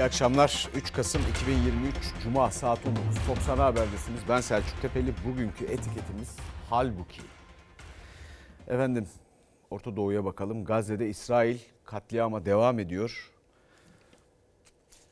[0.00, 0.68] İyi akşamlar.
[0.74, 3.26] 3 Kasım 2023 Cuma saat 19.
[3.26, 4.20] Top Sana Haber'desiniz.
[4.28, 5.14] Ben Selçuk Tepeli.
[5.26, 6.36] Bugünkü etiketimiz
[6.70, 7.22] halbuki.
[8.68, 9.08] Efendim
[9.70, 10.64] Orta Doğu'ya bakalım.
[10.64, 13.30] Gazze'de İsrail katliama devam ediyor.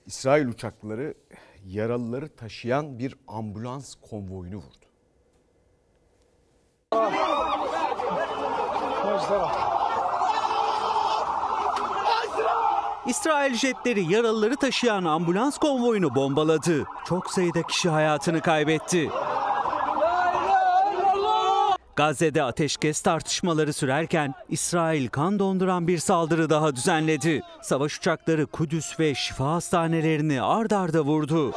[0.07, 1.15] İsrail uçakları
[1.67, 4.87] yaralıları taşıyan bir ambulans konvoyunu vurdu.
[13.09, 16.85] İsrail jetleri yaralıları taşıyan ambulans konvoyunu bombaladı.
[17.07, 19.11] Çok sayıda kişi hayatını kaybetti.
[21.97, 27.43] Gazze'de ateşkes tartışmaları sürerken İsrail kan donduran bir saldırı daha düzenledi.
[27.63, 31.53] Savaş uçakları Kudüs ve şifa hastanelerini ard arda vurdu.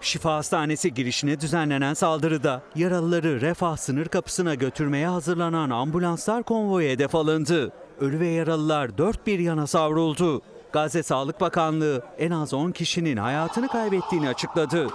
[0.00, 7.72] Şifa Hastanesi girişine düzenlenen saldırıda yaralıları Refah sınır kapısına götürmeye hazırlanan ambulanslar konvoya hedef alındı.
[8.00, 10.42] Ölü ve yaralılar dört bir yana savruldu.
[10.72, 14.88] Gazze Sağlık Bakanlığı en az 10 kişinin hayatını kaybettiğini açıkladı.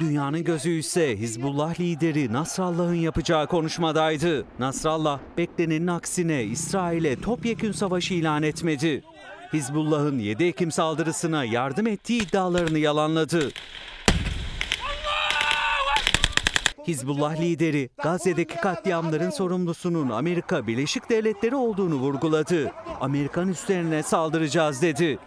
[0.00, 4.44] Dünyanın gözü ise Hizbullah lideri Nasrallah'ın yapacağı konuşmadaydı.
[4.58, 9.02] Nasrallah beklenenin aksine İsrail'e topyekün savaşı ilan etmedi.
[9.52, 13.50] Hizbullah'ın 7 Ekim saldırısına yardım ettiği iddialarını yalanladı.
[16.88, 22.72] Hizbullah lideri Gazze'deki katliamların sorumlusunun Amerika Birleşik Devletleri olduğunu vurguladı.
[23.00, 25.18] Amerikan üslerine saldıracağız dedi.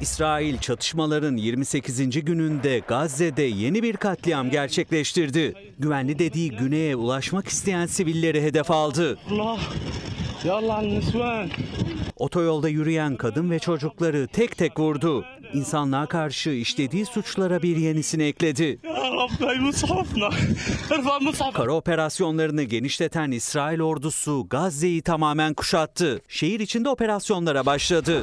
[0.00, 2.24] İsrail çatışmaların 28.
[2.24, 5.54] gününde Gazze'de yeni bir katliam gerçekleştirdi.
[5.78, 9.18] Güvenli dediği güneye ulaşmak isteyen sivilleri hedef aldı.
[12.16, 15.24] Otoyolda yürüyen kadın ve çocukları tek tek vurdu.
[15.54, 18.78] İnsanlığa karşı işlediği suçlara bir yenisini ekledi.
[21.54, 26.20] Kara operasyonlarını genişleten İsrail ordusu Gazze'yi tamamen kuşattı.
[26.28, 28.22] Şehir içinde operasyonlara başladı.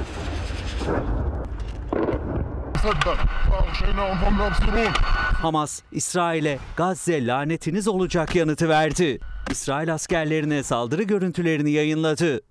[5.42, 9.20] Hamas, İsrail'e Gazze lanetiniz olacak yanıtı verdi.
[9.52, 12.42] İsrail askerlerine saldırı görüntülerini yayınladı.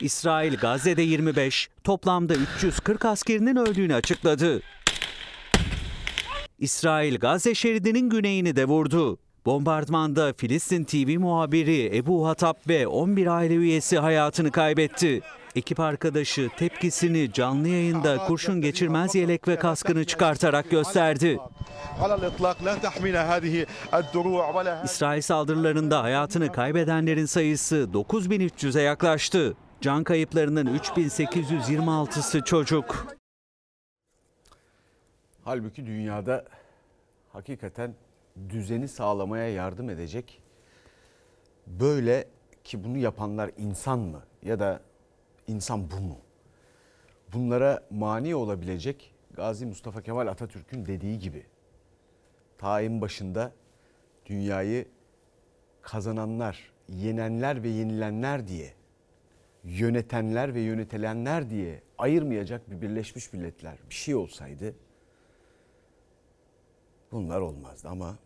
[0.00, 4.62] İsrail Gazze'de 25, toplamda 340 askerinin öldüğünü açıkladı.
[6.58, 9.18] İsrail Gazze şeridinin güneyini de vurdu.
[9.46, 15.20] Bombardmanda Filistin TV muhabiri Ebu Hatap ve 11 aile üyesi hayatını kaybetti.
[15.56, 21.38] Ekip arkadaşı tepkisini canlı yayında kurşun geçirmez yelek ve kaskını çıkartarak gösterdi.
[24.84, 29.54] İsrail saldırılarında hayatını kaybedenlerin sayısı 9300'e yaklaştı.
[29.80, 33.06] Can kayıplarının 3826'sı çocuk.
[35.44, 36.44] Halbuki dünyada
[37.32, 37.94] hakikaten
[38.48, 40.42] düzeni sağlamaya yardım edecek
[41.66, 42.28] böyle
[42.64, 44.80] ki bunu yapanlar insan mı ya da
[45.46, 46.18] insan bu mu?
[47.32, 51.46] Bunlara mani olabilecek Gazi Mustafa Kemal Atatürk'ün dediği gibi
[52.58, 53.52] tayin başında
[54.26, 54.88] dünyayı
[55.82, 58.72] kazananlar, yenenler ve yenilenler diye
[59.64, 64.74] yönetenler ve yönetilenler diye ayırmayacak bir Birleşmiş Milletler bir şey olsaydı
[67.14, 68.18] bunlar olmazdı ama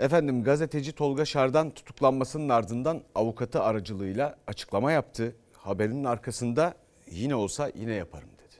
[0.00, 5.36] Efendim gazeteci Tolga Şardan tutuklanmasının ardından avukatı aracılığıyla açıklama yaptı.
[5.52, 6.74] Haberinin arkasında
[7.10, 8.56] yine olsa yine yaparım dedi.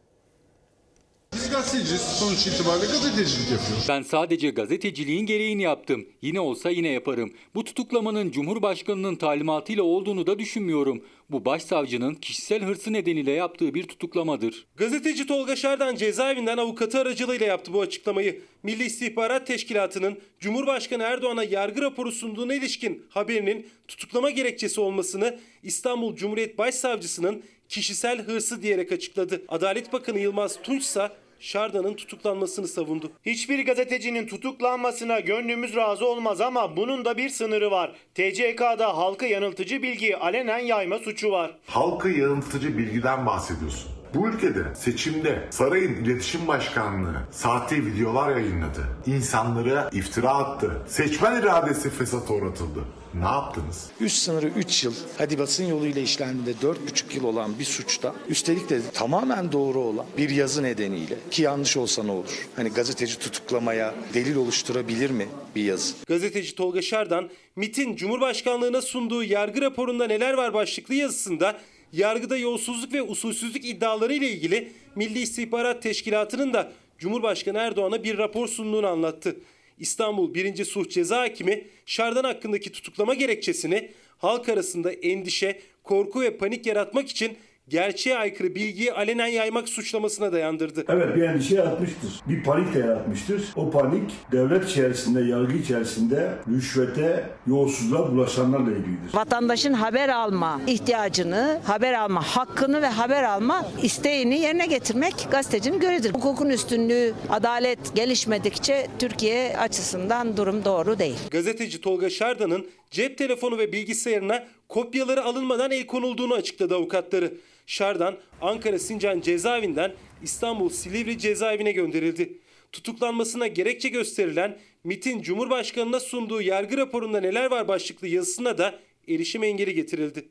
[1.34, 2.00] Biz gazeteciyiz.
[2.00, 3.86] Sonuç itibariyle gazetecilik yapıyoruz.
[3.88, 6.06] Ben sadece gazeteciliğin gereğini yaptım.
[6.22, 7.32] Yine olsa yine yaparım.
[7.54, 11.02] Bu tutuklamanın Cumhurbaşkanı'nın talimatıyla olduğunu da düşünmüyorum.
[11.30, 14.66] Bu başsavcının kişisel hırsı nedeniyle yaptığı bir tutuklamadır.
[14.76, 18.42] Gazeteci Tolga Şardan cezaevinden avukatı aracılığıyla yaptı bu açıklamayı.
[18.62, 26.58] Milli İstihbarat Teşkilatı'nın Cumhurbaşkanı Erdoğan'a yargı raporu sunduğuna ilişkin haberinin tutuklama gerekçesi olmasını İstanbul Cumhuriyet
[26.58, 29.42] Başsavcısının kişisel hırsı diyerek açıkladı.
[29.48, 33.12] Adalet Bakanı Yılmaz Tunç ise Şardan'ın tutuklanmasını savundu.
[33.26, 37.92] Hiçbir gazetecinin tutuklanmasına gönlümüz razı olmaz ama bunun da bir sınırı var.
[38.14, 41.50] TCK'da halkı yanıltıcı bilgi alenen yayma suçu var.
[41.66, 43.97] Halkı yanıltıcı bilgiden bahsediyorsun.
[44.14, 48.86] Bu ülkede seçimde sarayın iletişim başkanlığı sahte videolar yayınladı.
[49.06, 50.72] İnsanlara iftira attı.
[50.88, 52.80] Seçmen iradesi fesata uğratıldı.
[53.14, 53.86] Ne yaptınız?
[54.00, 58.80] Üst sınırı 3 yıl, hadi basın yoluyla işlendiğinde 4,5 yıl olan bir suçta, üstelik de
[58.94, 62.48] tamamen doğru olan bir yazı nedeniyle ki yanlış olsa ne olur?
[62.56, 65.94] Hani gazeteci tutuklamaya delil oluşturabilir mi bir yazı?
[66.06, 71.58] Gazeteci Tolga Şardan, MIT'in Cumhurbaşkanlığına sunduğu yargı raporunda neler var başlıklı yazısında
[71.92, 78.48] yargıda yolsuzluk ve usulsüzlük iddiaları ile ilgili Milli İstihbarat Teşkilatı'nın da Cumhurbaşkanı Erdoğan'a bir rapor
[78.48, 79.36] sunduğunu anlattı.
[79.78, 80.64] İstanbul 1.
[80.64, 87.38] Suç Ceza Hakimi Şardan hakkındaki tutuklama gerekçesini halk arasında endişe, korku ve panik yaratmak için
[87.70, 90.84] gerçeğe aykırı bilgiyi alenen yaymak suçlamasına dayandırdı.
[90.88, 92.20] Evet bir endişe yaratmıştır.
[92.28, 93.42] Bir panik de yaratmıştır.
[93.56, 99.14] O panik devlet içerisinde, yargı içerisinde rüşvete, yolsuzluğa bulaşanlarla ilgilidir.
[99.14, 106.14] Vatandaşın haber alma ihtiyacını, haber alma hakkını ve haber alma isteğini yerine getirmek gazetecinin görevidir.
[106.14, 111.16] Hukukun üstünlüğü, adalet gelişmedikçe Türkiye açısından durum doğru değil.
[111.30, 117.34] Gazeteci Tolga Şardan'ın cep telefonu ve bilgisayarına kopyaları alınmadan el konulduğunu açıkladı avukatları.
[117.66, 122.38] Şardan Ankara Sincan cezaevinden İstanbul Silivri cezaevine gönderildi.
[122.72, 128.78] Tutuklanmasına gerekçe gösterilen MIT'in Cumhurbaşkanı'na sunduğu yargı raporunda neler var başlıklı yazısına da
[129.08, 130.28] erişim engeli getirildi.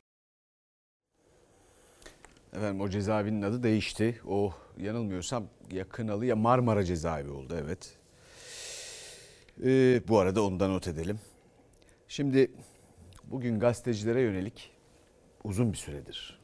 [2.52, 4.20] Efendim o cezaevinin adı değişti.
[4.26, 5.86] O yanılmıyorsam ya
[6.22, 7.94] ya Marmara cezaevi oldu evet.
[9.64, 11.20] Ee, bu arada onu da not edelim.
[12.08, 12.50] Şimdi
[13.30, 14.70] bugün gazetecilere yönelik
[15.44, 16.38] uzun bir süredir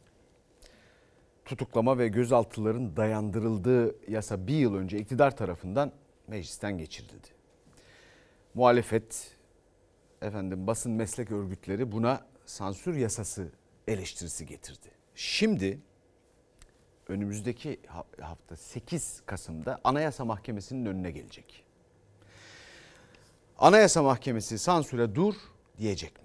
[1.44, 5.92] tutuklama ve gözaltıların dayandırıldığı yasa bir yıl önce iktidar tarafından
[6.28, 7.28] meclisten geçirildi.
[8.54, 9.36] Muhalefet,
[10.22, 13.52] efendim basın meslek örgütleri buna sansür yasası
[13.88, 14.88] eleştirisi getirdi.
[15.14, 15.80] Şimdi
[17.08, 17.80] önümüzdeki
[18.20, 21.64] hafta 8 Kasım'da Anayasa Mahkemesi'nin önüne gelecek.
[23.58, 25.34] Anayasa Mahkemesi sansüre dur
[25.78, 26.24] diyecek mi?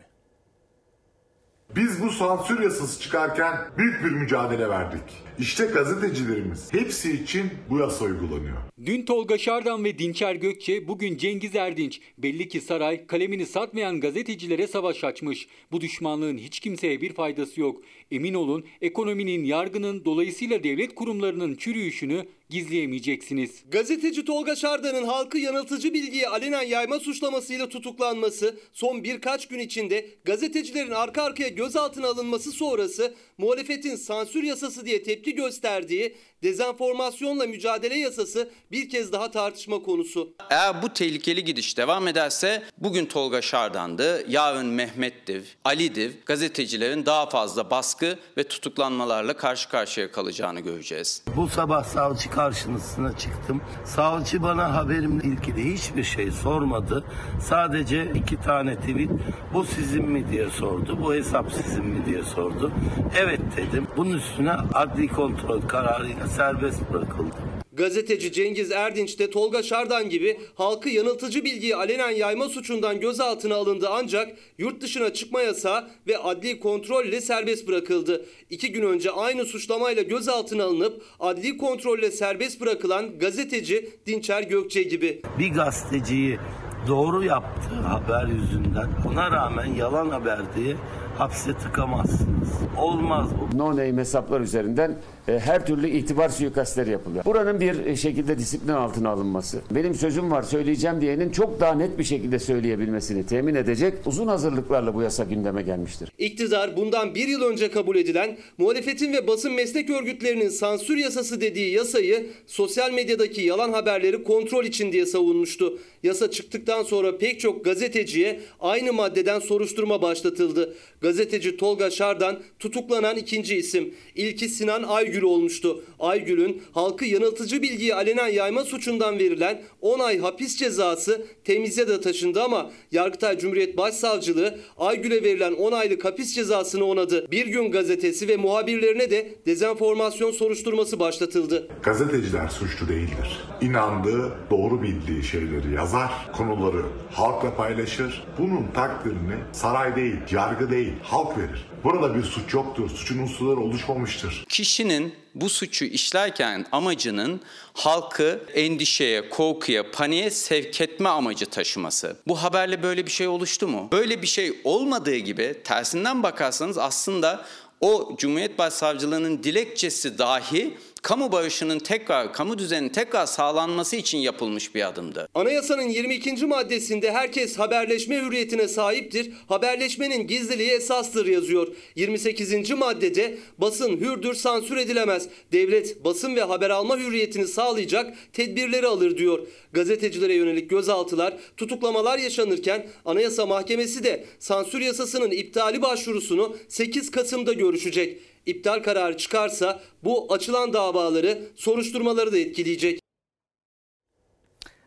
[1.75, 5.23] Biz bu sansür yasası çıkarken büyük bir mücadele verdik.
[5.39, 8.57] İşte gazetecilerimiz hepsi için bu yasa uygulanıyor.
[8.85, 12.01] Dün Tolga Şardan ve Dinçer Gökçe, bugün Cengiz Erdinç.
[12.17, 15.47] Belli ki saray kalemini satmayan gazetecilere savaş açmış.
[15.71, 17.81] Bu düşmanlığın hiç kimseye bir faydası yok.
[18.11, 23.63] Emin olun ekonominin, yargının, dolayısıyla devlet kurumlarının çürüyüşünü gizleyemeyeceksiniz.
[23.71, 30.91] Gazeteci Tolga Şardan'ın halkı yanıltıcı bilgiyi alenen yayma suçlamasıyla tutuklanması, son birkaç gün içinde gazetecilerin
[30.91, 38.89] arka arkaya gözaltına alınması sonrası muhalefetin sansür yasası diye tepki gösterdiği dezenformasyonla mücadele yasası bir
[38.89, 40.33] kez daha tartışma konusu.
[40.49, 47.05] Eğer bu tehlikeli gidiş devam ederse bugün Tolga Şardan'dı, yarın Mehmet Div, Ali Div gazetecilerin
[47.05, 51.23] daha fazla baskı ve tutuklanmalarla karşı karşıya kalacağını göreceğiz.
[51.35, 53.61] Bu sabah savcı karşısına çıktım.
[53.85, 57.03] Savcı bana haberimle ilgili hiçbir şey sormadı.
[57.41, 59.09] Sadece iki tane tweet
[59.53, 60.97] bu sizin mi diye sordu.
[61.01, 62.71] Bu hesap sizin mi diye sordu.
[63.19, 63.87] Evet dedim.
[63.97, 67.35] Bunun üstüne adli kontrol kararıyla serbest bırakıldı.
[67.73, 73.87] Gazeteci Cengiz Erdinç de Tolga Şardan gibi halkı yanıltıcı bilgiyi alenen yayma suçundan gözaltına alındı
[73.91, 78.25] ancak yurt dışına çıkma yasağı ve adli kontrolle serbest bırakıldı.
[78.49, 85.21] İki gün önce aynı suçlamayla gözaltına alınıp adli kontrolle serbest bırakılan gazeteci Dinçer Gökçe gibi.
[85.39, 86.39] Bir gazeteciyi
[86.87, 90.75] doğru yaptığı haber yüzünden ona rağmen yalan haber diye
[91.19, 92.49] hapse tıkamazsınız.
[92.77, 93.57] Olmaz bu.
[93.57, 97.25] No name hesaplar üzerinden e, her türlü itibar suikastleri yapılıyor.
[97.25, 101.99] Buranın bir e, şekilde disiplin altına alınması, benim sözüm var söyleyeceğim diyenin çok daha net
[101.99, 106.11] bir şekilde söyleyebilmesini temin edecek uzun hazırlıklarla bu yasa gündeme gelmiştir.
[106.17, 111.71] İktidar bundan bir yıl önce kabul edilen muhalefetin ve basın meslek örgütlerinin sansür yasası dediği
[111.73, 115.79] yasayı sosyal medyadaki yalan haberleri kontrol için diye savunmuştu.
[116.03, 120.75] Yasa çıktıktan sonra pek çok gazeteciye aynı maddeden soruşturma başlatıldı.
[121.09, 123.93] Gazeteci Tolga Şardan tutuklanan ikinci isim.
[124.15, 125.83] İlki Sinan Aygül olmuştu.
[125.99, 132.43] Aygül'ün halkı yanıltıcı bilgiyi alenen yayma suçundan verilen 10 ay hapis cezası temize de taşındı
[132.43, 137.31] ama Yargıtay Cumhuriyet Başsavcılığı Aygül'e verilen 10 aylık hapis cezasını onadı.
[137.31, 141.67] Bir gün gazetesi ve muhabirlerine de dezenformasyon soruşturması başlatıldı.
[141.83, 143.39] Gazeteciler suçlu değildir.
[143.61, 148.23] İnandığı, doğru bildiği şeyleri yazar, konuları halkla paylaşır.
[148.39, 151.65] Bunun takdirini saray değil, yargı değil, halk verir.
[151.83, 152.89] Burada bir suç yoktur.
[152.89, 154.45] Suçun unsurları oluşmamıştır.
[154.49, 157.41] Kişinin bu suçu işlerken amacının
[157.73, 162.17] halkı endişeye, korkuya, paniğe sevk etme amacı taşıması.
[162.27, 163.87] Bu haberle böyle bir şey oluştu mu?
[163.91, 167.45] Böyle bir şey olmadığı gibi tersinden bakarsanız aslında
[167.81, 174.87] o Cumhuriyet Başsavcılığının dilekçesi dahi kamu bağışının tekrar, kamu düzeninin tekrar sağlanması için yapılmış bir
[174.87, 175.29] adımdı.
[175.35, 176.45] Anayasanın 22.
[176.45, 179.31] maddesinde herkes haberleşme hürriyetine sahiptir.
[179.47, 181.67] Haberleşmenin gizliliği esastır yazıyor.
[181.95, 182.69] 28.
[182.69, 185.27] maddede basın hürdür sansür edilemez.
[185.51, 189.47] Devlet basın ve haber alma hürriyetini sağlayacak tedbirleri alır diyor.
[189.73, 198.17] Gazetecilere yönelik gözaltılar, tutuklamalar yaşanırken Anayasa Mahkemesi de sansür yasasının iptali başvurusunu 8 Kasım'da görüşecek.
[198.45, 202.99] İptal kararı çıkarsa bu açılan davaları, soruşturmaları da etkileyecek.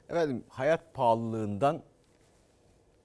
[0.09, 1.83] Efendim hayat pahalılığından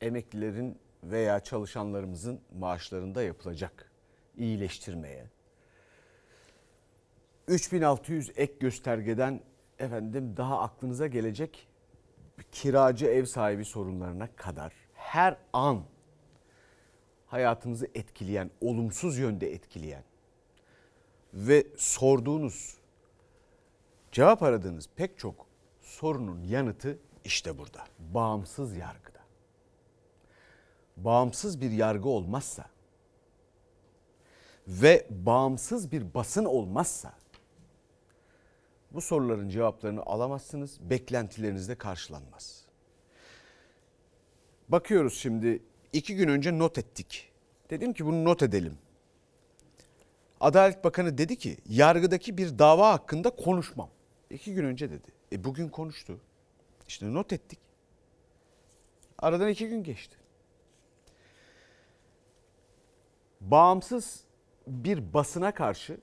[0.01, 3.91] emeklilerin veya çalışanlarımızın maaşlarında yapılacak
[4.37, 5.25] iyileştirmeye
[7.47, 9.41] 3600 ek göstergeden
[9.79, 11.67] efendim daha aklınıza gelecek
[12.51, 15.83] kiracı ev sahibi sorunlarına kadar her an
[17.27, 20.03] hayatınızı etkileyen, olumsuz yönde etkileyen
[21.37, 22.77] ve sorduğunuz,
[24.11, 25.45] cevap aradığınız pek çok
[25.81, 27.87] sorunun yanıtı işte burada.
[27.99, 29.19] Bağımsız yargıda.
[30.97, 32.69] Bağımsız bir yargı olmazsa
[34.67, 37.13] ve bağımsız bir basın olmazsa
[38.91, 42.65] bu soruların cevaplarını alamazsınız, beklentileriniz de karşılanmaz.
[44.69, 45.63] Bakıyoruz şimdi
[45.93, 47.31] iki gün önce not ettik.
[47.69, 48.77] Dedim ki bunu not edelim.
[50.41, 53.89] Adalet Bakanı dedi ki yargıdaki bir dava hakkında konuşmam.
[54.29, 55.07] İki gün önce dedi.
[55.31, 56.19] E bugün konuştu.
[56.87, 57.59] İşte not ettik.
[59.19, 60.17] Aradan iki gün geçti.
[63.41, 64.23] Bağımsız
[64.67, 65.97] bir basına karşı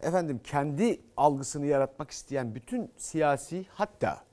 [0.00, 4.24] efendim kendi algısını yaratmak isteyen bütün siyasi hatta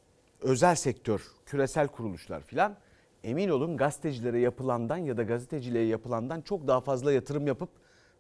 [0.42, 2.77] özel sektör, küresel kuruluşlar filan
[3.24, 7.70] emin olun gazetecilere yapılandan ya da gazeteciliğe yapılandan çok daha fazla yatırım yapıp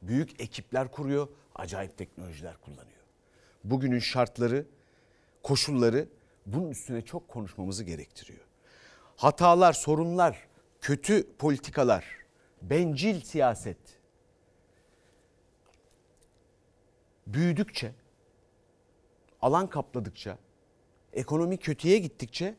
[0.01, 3.01] büyük ekipler kuruyor, acayip teknolojiler kullanıyor.
[3.63, 4.65] Bugünün şartları,
[5.43, 6.07] koşulları
[6.45, 8.45] bunun üstüne çok konuşmamızı gerektiriyor.
[9.15, 10.47] Hatalar, sorunlar,
[10.81, 12.05] kötü politikalar,
[12.61, 13.77] bencil siyaset
[17.27, 17.91] büyüdükçe,
[19.41, 20.37] alan kapladıkça,
[21.13, 22.55] ekonomi kötüye gittikçe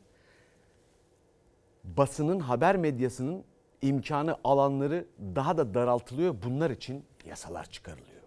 [1.83, 3.43] basının, haber medyasının
[3.81, 5.05] imkanı alanları
[5.35, 6.35] daha da daraltılıyor.
[6.43, 8.21] Bunlar için yasalar çıkarılıyor.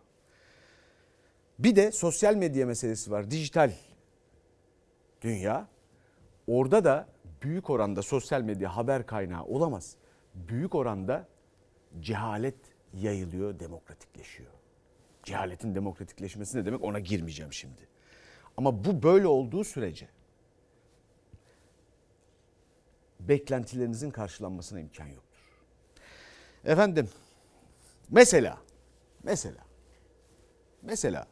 [1.59, 3.30] Bir de sosyal medya meselesi var.
[3.30, 3.73] Dijital
[5.23, 5.68] dünya.
[6.47, 7.09] Orada da
[7.42, 9.97] büyük oranda sosyal medya haber kaynağı olamaz.
[10.35, 11.28] Büyük oranda
[12.00, 12.56] cehalet
[12.94, 14.50] yayılıyor, demokratikleşiyor.
[15.23, 17.88] Cehaletin demokratikleşmesi ne demek ona girmeyeceğim şimdi.
[18.56, 20.09] Ama bu böyle olduğu sürece
[23.21, 25.31] beklentilerinizin karşılanmasına imkan yoktur.
[26.64, 27.09] Efendim
[28.11, 28.59] mesela
[29.23, 29.64] mesela
[30.83, 31.26] mesela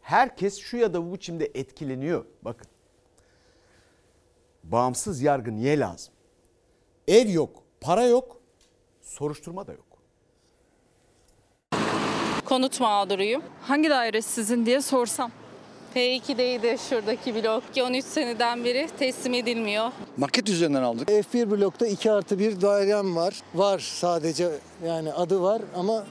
[0.00, 2.24] herkes şu ya da bu biçimde etkileniyor.
[2.42, 2.66] Bakın
[4.64, 6.14] bağımsız yargı niye lazım?
[7.08, 8.40] Ev yok, para yok,
[9.00, 9.86] soruşturma da yok.
[12.44, 13.42] Konut mağduruyum.
[13.62, 15.30] Hangi daire sizin diye sorsam.
[15.98, 17.74] P2'deydi şuradaki blok.
[17.74, 19.90] Ki 13 seneden beri teslim edilmiyor.
[20.16, 21.08] Maket üzerinden aldık.
[21.08, 23.34] F1 blokta 2 artı 1 dairem var.
[23.54, 24.48] Var sadece
[24.86, 26.04] yani adı var ama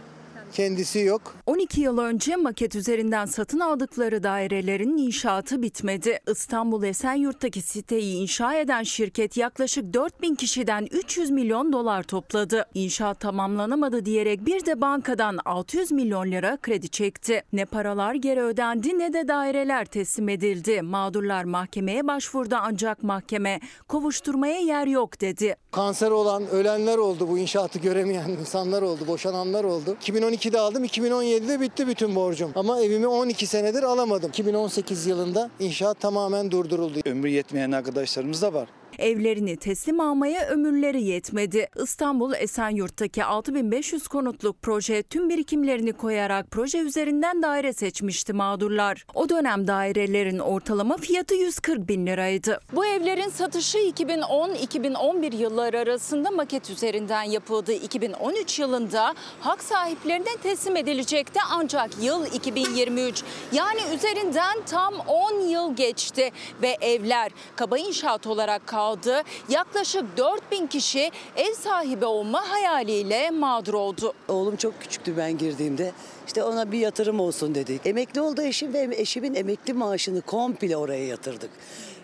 [0.53, 1.35] kendisi yok.
[1.45, 6.19] 12 yıl önce maket üzerinden satın aldıkları dairelerin inşaatı bitmedi.
[6.31, 12.65] İstanbul Esenyurt'taki siteyi inşa eden şirket yaklaşık 4000 kişiden 300 milyon dolar topladı.
[12.73, 17.43] İnşaat tamamlanamadı diyerek bir de bankadan 600 milyon lira kredi çekti.
[17.53, 20.81] Ne paralar geri ödendi ne de daireler teslim edildi.
[20.81, 25.55] Mağdurlar mahkemeye başvurdu ancak mahkeme kovuşturmaya yer yok dedi.
[25.71, 29.97] Kanser olan ölenler oldu bu inşaatı göremeyen insanlar oldu, boşananlar oldu.
[30.37, 32.51] 2012'de aldım, 2017'de bitti bütün borcum.
[32.55, 34.29] Ama evimi 12 senedir alamadım.
[34.29, 36.99] 2018 yılında inşaat tamamen durduruldu.
[37.05, 38.67] Ömrü yetmeyen arkadaşlarımız da var.
[38.99, 41.67] Evlerini teslim almaya ömürleri yetmedi.
[41.83, 49.05] İstanbul Esenyurt'taki 6500 konutluk proje tüm birikimlerini koyarak proje üzerinden daire seçmişti mağdurlar.
[49.13, 52.59] O dönem dairelerin ortalama fiyatı 140 bin liraydı.
[52.73, 57.73] Bu evlerin satışı 2010-2011 yılları arasında maket üzerinden yapıldı.
[57.73, 63.23] 2013 yılında hak sahiplerine teslim edilecekti ancak yıl 2023.
[63.51, 69.23] Yani üzerinden tam 10 yıl geçti ve evler kaba inşaat olarak kaldı aldı.
[69.49, 74.13] Yaklaşık 4000 kişi ev sahibi olma hayaliyle mağdur oldu.
[74.27, 75.91] Oğlum çok küçüktü ben girdiğimde.
[76.27, 77.85] İşte ona bir yatırım olsun dedik.
[77.85, 81.49] Emekli oldu eşim ve eşimin emekli maaşını komple oraya yatırdık.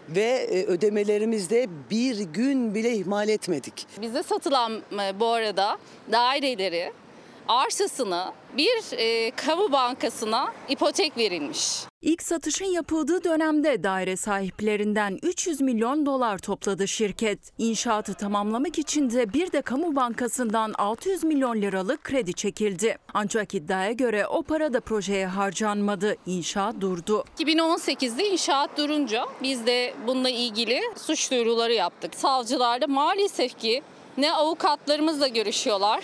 [0.10, 3.88] Ve ödemelerimizde bir gün bile ihmal etmedik.
[4.02, 4.82] Bize satılan
[5.20, 5.78] bu arada
[6.12, 6.94] daireleri
[7.48, 11.84] arsasını bir e, kamu bankasına ipotek verilmiş.
[12.02, 17.40] İlk satışın yapıldığı dönemde daire sahiplerinden 300 milyon dolar topladı şirket.
[17.58, 22.98] İnşaatı tamamlamak için de bir de kamu bankasından 600 milyon liralık kredi çekildi.
[23.14, 26.16] Ancak iddiaya göre o para da projeye harcanmadı.
[26.26, 27.24] İnşaat durdu.
[27.40, 32.16] 2018'de inşaat durunca biz de bununla ilgili suç duyuruları yaptık.
[32.16, 33.82] Savcılarda maalesef ki
[34.18, 36.04] ne avukatlarımızla görüşüyorlar,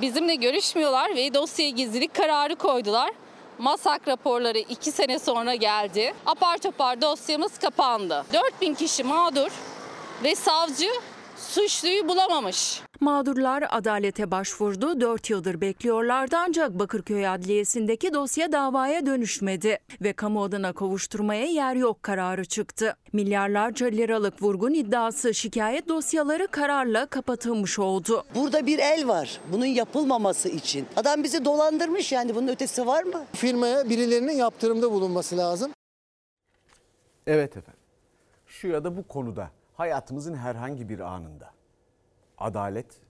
[0.00, 3.10] bizimle görüşmüyorlar ve dosyaya gizlilik kararı koydular.
[3.58, 6.14] Masak raporları 2 sene sonra geldi.
[6.26, 8.24] Apar topar dosyamız kapandı.
[8.32, 9.50] 4000 kişi mağdur
[10.24, 10.90] ve savcı
[11.48, 12.82] suçluyu bulamamış.
[13.00, 15.00] Mağdurlar adalete başvurdu.
[15.00, 22.02] 4 yıldır bekliyorlardı ancak Bakırköy Adliyesi'ndeki dosya davaya dönüşmedi ve kamu adına kovuşturmaya yer yok
[22.02, 22.96] kararı çıktı.
[23.12, 28.24] Milyarlarca liralık vurgun iddiası şikayet dosyaları kararla kapatılmış oldu.
[28.34, 30.86] Burada bir el var bunun yapılmaması için.
[30.96, 33.24] Adam bizi dolandırmış yani bunun ötesi var mı?
[33.32, 35.72] Firmaya birilerinin yaptırımda bulunması lazım.
[37.26, 37.80] Evet efendim.
[38.46, 41.50] Şu ya da bu konuda hayatımızın herhangi bir anında
[42.38, 43.00] adalet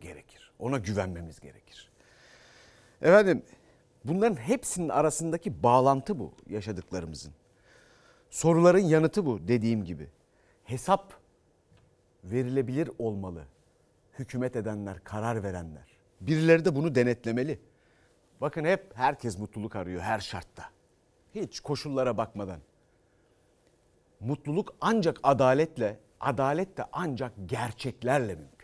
[0.00, 0.52] gerekir.
[0.58, 1.90] Ona güvenmemiz gerekir.
[3.02, 3.42] Efendim
[4.04, 7.32] bunların hepsinin arasındaki bağlantı bu yaşadıklarımızın.
[8.30, 10.08] Soruların yanıtı bu dediğim gibi.
[10.64, 11.14] Hesap
[12.24, 13.44] verilebilir olmalı.
[14.18, 15.98] Hükümet edenler, karar verenler.
[16.20, 17.60] Birileri de bunu denetlemeli.
[18.40, 20.64] Bakın hep herkes mutluluk arıyor her şartta.
[21.34, 22.60] Hiç koşullara bakmadan.
[24.20, 28.58] Mutluluk ancak adaletle, adalet de ancak gerçeklerle mümkündür.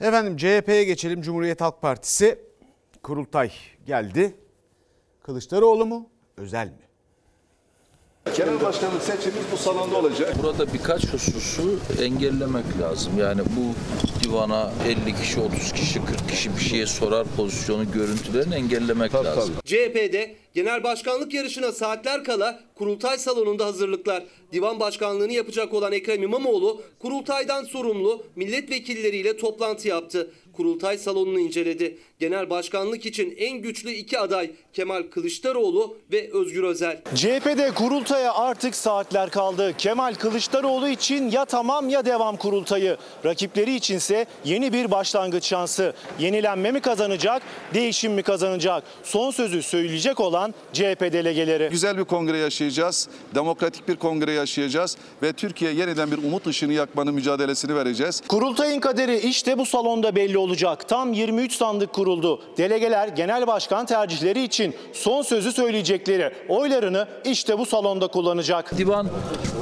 [0.00, 1.22] Efendim CHP'ye geçelim.
[1.22, 2.38] Cumhuriyet Halk Partisi
[3.02, 3.52] kurultay
[3.86, 4.36] geldi.
[5.22, 6.87] Kılıçdaroğlu mu, Özel mi?
[8.36, 10.34] Genel başkanlık seçimi bu salonda olacak.
[10.42, 13.12] Burada birkaç hususu engellemek lazım.
[13.18, 13.74] Yani bu
[14.24, 14.72] divana
[15.06, 19.54] 50 kişi, 30 kişi, 40 kişi bir şeye sorar pozisyonu görüntülerini engellemek lazım.
[19.64, 24.22] CHP'de genel başkanlık yarışına saatler kala kurultay salonunda hazırlıklar.
[24.52, 30.30] Divan başkanlığını yapacak olan Ekrem İmamoğlu kurultaydan sorumlu milletvekilleriyle toplantı yaptı.
[30.58, 31.98] Kurultay salonunu inceledi.
[32.18, 37.02] Genel başkanlık için en güçlü iki aday Kemal Kılıçdaroğlu ve Özgür Özel.
[37.14, 39.74] CHP'de kurultaya artık saatler kaldı.
[39.78, 42.96] Kemal Kılıçdaroğlu için ya tamam ya devam kurultayı.
[43.24, 45.94] Rakipleri içinse yeni bir başlangıç şansı.
[46.18, 47.42] Yenilenme mi kazanacak,
[47.74, 48.84] değişim mi kazanacak?
[49.02, 51.68] Son sözü söyleyecek olan CHP delegeleri.
[51.70, 53.08] Güzel bir kongre yaşayacağız.
[53.34, 58.22] Demokratik bir kongre yaşayacağız ve Türkiye yeniden bir umut ışığını yakmanın mücadelesini vereceğiz.
[58.28, 60.47] Kurultayın kaderi işte bu salonda belli olacak.
[60.88, 62.40] Tam 23 sandık kuruldu.
[62.56, 68.78] Delegeler genel başkan tercihleri için son sözü söyleyecekleri oylarını işte bu salonda kullanacak.
[68.78, 69.08] Divan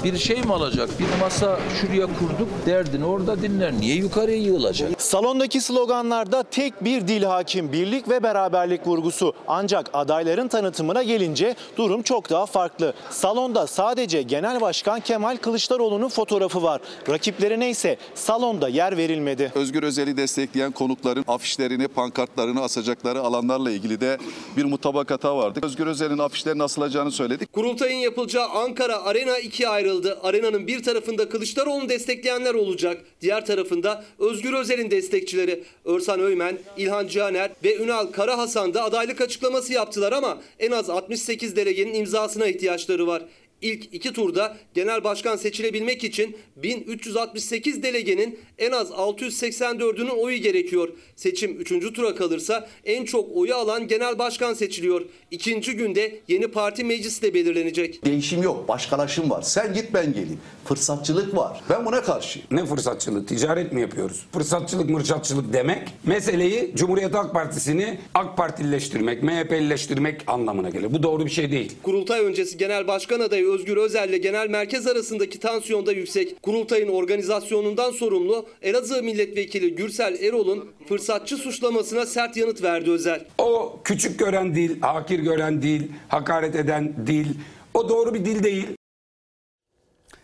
[0.05, 0.88] bir şey mi alacak?
[0.99, 3.72] Bir masa şuraya kurduk derdini orada dinler.
[3.72, 5.03] Niye yukarıya yığılacak?
[5.03, 9.33] Salondaki sloganlarda tek bir dil hakim, birlik ve beraberlik vurgusu.
[9.49, 12.94] Ancak adayların tanıtımına gelince durum çok daha farklı.
[13.11, 16.81] Salonda sadece Genel Başkan Kemal Kılıçdaroğlu'nun fotoğrafı var.
[17.09, 19.53] Rakiplerine ise salonda yer verilmedi.
[19.55, 24.19] Özgür Özel'i destekleyen konukların afişlerini, pankartlarını asacakları alanlarla ilgili de
[24.57, 25.61] bir mutabakata vardı.
[25.62, 27.53] Özgür Özel'in afişlerini asılacağını söyledik.
[27.53, 30.19] Kurultayın yapılacağı Ankara Arena ikiye ayrıldı.
[30.23, 33.05] Arenanın bir tarafında Kılıçdaroğlu'nu destekleyenler olacak.
[33.21, 39.73] Diğer tarafında Özgür Özel'in destekçileri Örsan Öymen, İlhan Cihaner ve Ünal Karahasan da adaylık açıklaması
[39.73, 43.23] yaptılar ama en az 68 delegenin imzasına ihtiyaçları var.
[43.62, 50.88] İlk iki turda genel başkan seçilebilmek için 1368 delegenin en az 684'ünün oyu gerekiyor.
[51.16, 51.92] Seçim 3.
[51.95, 55.03] tura kalırsa en çok oyu alan genel başkan seçiliyor.
[55.31, 58.05] İkinci günde yeni parti meclisi de belirlenecek.
[58.05, 59.42] Değişim yok, başkalaşım var.
[59.42, 60.40] Sen git ben geleyim.
[60.64, 61.61] Fırsatçılık var.
[61.71, 62.49] Ben buna karşıyım.
[62.51, 63.27] Ne fırsatçılığı?
[63.27, 64.27] Ticaret mi yapıyoruz?
[64.33, 70.92] Fırsatçılık, mırçatçılık demek meseleyi Cumhuriyet Halk Partisi'ni AK Partilileştirmek, MHP'lileştirmek anlamına gelir.
[70.92, 71.73] Bu doğru bir şey değil.
[71.83, 76.43] Kurultay öncesi genel başkan adayı Özgür Özel ile genel merkez arasındaki tansiyon da yüksek.
[76.43, 83.25] Kurultayın organizasyonundan sorumlu Elazığ milletvekili Gürsel Erol'un fırsatçı suçlamasına sert yanıt verdi Özel.
[83.39, 87.27] O küçük gören dil, hakir gören dil, hakaret eden dil.
[87.75, 88.67] O doğru bir dil değil.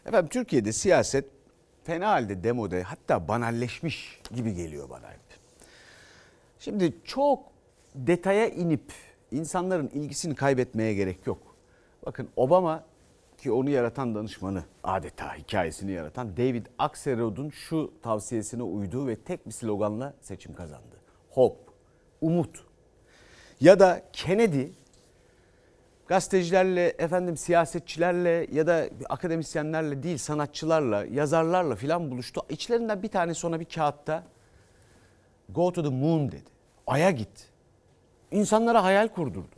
[0.06, 1.24] Efendim Türkiye'de siyaset
[1.84, 5.20] fena halde demode hatta banalleşmiş gibi geliyor bana hep.
[6.58, 7.38] Şimdi çok
[7.94, 8.92] detaya inip
[9.32, 11.38] insanların ilgisini kaybetmeye gerek yok.
[12.06, 12.84] Bakın Obama
[13.42, 19.52] ki onu yaratan danışmanı adeta hikayesini yaratan David Axelrod'un şu tavsiyesine uyduğu ve tek bir
[19.52, 20.96] sloganla seçim kazandı.
[21.30, 21.72] Hope,
[22.20, 22.64] umut.
[23.60, 24.66] Ya da Kennedy
[26.06, 32.40] gazetecilerle, efendim siyasetçilerle ya da akademisyenlerle değil sanatçılarla, yazarlarla filan buluştu.
[32.48, 34.24] İçlerinden bir tanesi ona bir kağıtta
[35.48, 36.50] Go to the moon dedi.
[36.86, 37.48] Ay'a git.
[38.30, 39.56] İnsanlara hayal kurdurdu.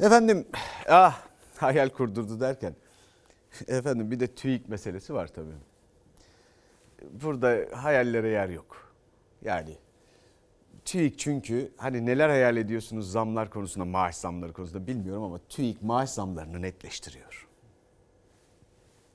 [0.00, 0.46] Efendim
[0.88, 1.25] ah
[1.62, 2.74] hayal kurdurdu derken
[3.68, 5.54] efendim bir de TÜİK meselesi var tabii.
[7.22, 8.92] Burada hayallere yer yok.
[9.42, 9.76] Yani
[10.84, 16.10] TÜİK çünkü hani neler hayal ediyorsunuz zamlar konusunda maaş zamları konusunda bilmiyorum ama TÜİK maaş
[16.10, 17.46] zamlarını netleştiriyor.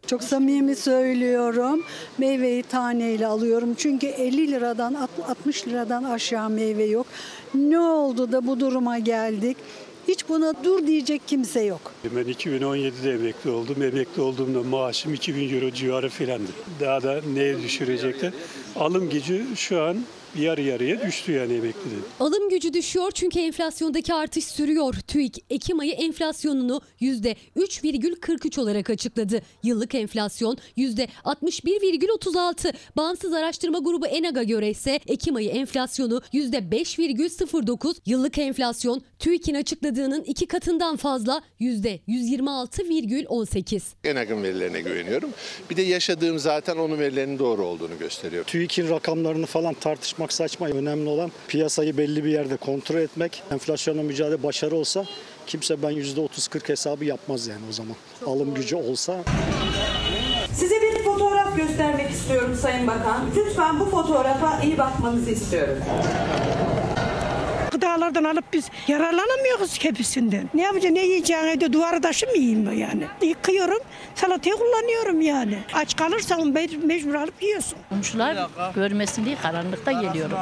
[0.08, 1.84] Çok samimi söylüyorum.
[2.18, 3.74] Meyveyi taneyle alıyorum.
[3.74, 7.08] Çünkü 50 liradan 60 liradan aşağı meyve yok.
[7.54, 9.58] Ne oldu da bu duruma geldik?
[10.08, 11.94] Hiç buna dur diyecek kimse yok.
[12.16, 13.84] Ben 2017'de emekli oldum.
[13.84, 16.52] Emekli olduğumda maaşım 2000 euro civarı filandı.
[16.80, 18.34] Daha da neye düşürecekler?
[18.76, 19.98] Alım gücü şu an
[20.40, 22.04] yarı yarıya düştü yani emeklinin.
[22.20, 24.94] Alım gücü düşüyor çünkü enflasyondaki artış sürüyor.
[25.08, 29.42] TÜİK Ekim ayı enflasyonunu %3,43 olarak açıkladı.
[29.64, 32.74] Yıllık enflasyon %61,36.
[32.98, 37.96] Bağımsız araştırma grubu ENAG'a göre ise Ekim ayı enflasyonu %5,09.
[38.06, 43.82] Yıllık enflasyon TÜİK'in açıkladığının iki katından fazla %126,18.
[44.04, 45.30] Enag'ın verilerine güveniyorum.
[45.70, 48.44] Bir de yaşadığım zaten onun verilerinin doğru olduğunu gösteriyor.
[48.44, 49.74] TÜİK'in rakamlarını falan
[50.22, 50.68] tartışmak saçma.
[50.68, 53.44] Önemli olan piyasayı belli bir yerde kontrol etmek.
[53.52, 55.06] Enflasyonla mücadele başarı olsa
[55.48, 57.96] kimse ben %30-40 hesabı yapmaz yani o zaman.
[58.26, 59.24] Alım gücü olsa.
[60.54, 63.26] Size bir fotoğraf göstermek istiyorum Sayın Bakan.
[63.36, 65.78] Lütfen bu fotoğrafa iyi bakmanızı istiyorum.
[68.12, 70.50] Gıdalardan alıp biz yararlanamıyoruz hepsinden.
[70.54, 73.04] Ne yapacağım ne yiyeceğim evde duvarı taşı mı yiyeyim ben yani?
[73.22, 73.78] Yıkıyorum
[74.16, 75.58] salatayı kullanıyorum yani.
[75.74, 77.78] Aç kalırsan me- mecbur alıp yiyorsun.
[77.90, 78.38] Komşular
[78.76, 80.38] görmesin diye karanlıkta geliyorum.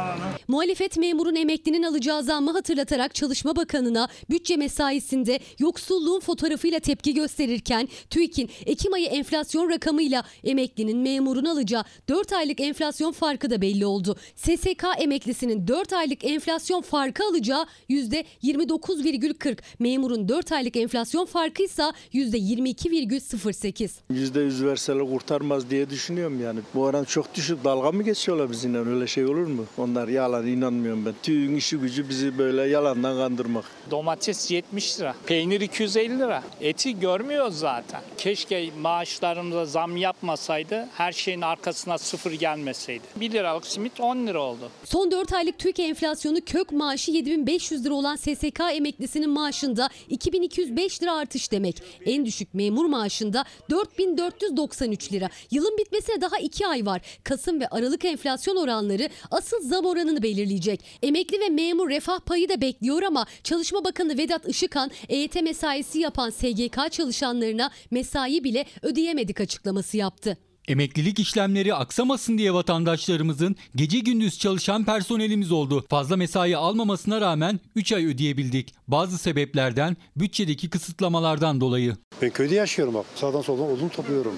[0.47, 8.49] Muhalefet memurun emeklinin alacağı zammı hatırlatarak Çalışma Bakanı'na bütçe mesaisinde yoksulluğun fotoğrafıyla tepki gösterirken TÜİK'in
[8.65, 14.15] Ekim ayı enflasyon rakamıyla emeklinin memurun alacağı 4 aylık enflasyon farkı da belli oldu.
[14.35, 17.58] SSK emeklisinin 4 aylık enflasyon farkı alacağı
[17.89, 19.57] %29,40.
[19.79, 23.89] Memurun 4 aylık enflasyon farkı ise %22,08.
[24.11, 26.59] %100 verseler kurtarmaz diye düşünüyorum yani.
[26.75, 27.63] Bu oran çok düşük.
[27.63, 28.79] Dalga mı geçiyorlar bizimle?
[28.79, 29.65] Öyle şey olur mu?
[29.77, 31.13] Onlar yalan inanmıyorum ben.
[31.23, 33.65] TÜİK'in işi gücü bizi böyle yalandan kandırmak.
[33.91, 36.43] Domates 70 lira, peynir 250 lira.
[36.61, 38.01] Eti görmüyoruz zaten.
[38.17, 43.03] Keşke maaşlarımıza zam yapmasaydı, her şeyin arkasına sıfır gelmeseydi.
[43.15, 44.69] 1 liralık simit 10 lira oldu.
[44.85, 51.13] Son 4 aylık TÜİK enflasyonu kök maaşı 7500 lira olan SSK emeklisinin maaşında 2205 lira
[51.13, 51.83] artış demek.
[52.05, 55.29] En düşük memur maaşında 4493 lira.
[55.51, 57.01] Yılın bitmesine daha 2 ay var.
[57.23, 60.85] Kasım ve Aralık enflasyon oranları asıl zam oranını belirleyecek.
[61.01, 66.29] Emekli ve memur refah payı da bekliyor ama Çalışma Bakanı Vedat Işıkhan EYT mesaisi yapan
[66.29, 70.48] SGK çalışanlarına mesai bile ödeyemedik açıklaması yaptı.
[70.69, 75.85] Emeklilik işlemleri aksamasın diye vatandaşlarımızın gece gündüz çalışan personelimiz oldu.
[75.89, 78.73] Fazla mesai almamasına rağmen 3 ay ödeyebildik.
[78.87, 81.95] Bazı sebeplerden bütçedeki kısıtlamalardan dolayı.
[82.21, 83.05] Ben köyde yaşıyorum bak.
[83.15, 84.33] Sağdan soldan odun topluyorum.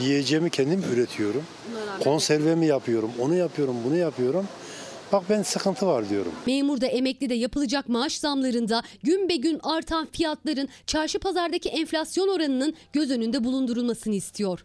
[0.00, 1.42] Yiyeceğimi kendim üretiyorum.
[2.00, 3.10] Konservemi yapıyorum.
[3.18, 4.46] Onu yapıyorum, bunu yapıyorum.
[5.12, 6.32] Bak ben sıkıntı var diyorum.
[6.46, 12.28] Memur da emekli de yapılacak maaş zamlarında gün be gün artan fiyatların çarşı pazardaki enflasyon
[12.28, 14.64] oranının göz önünde bulundurulmasını istiyor.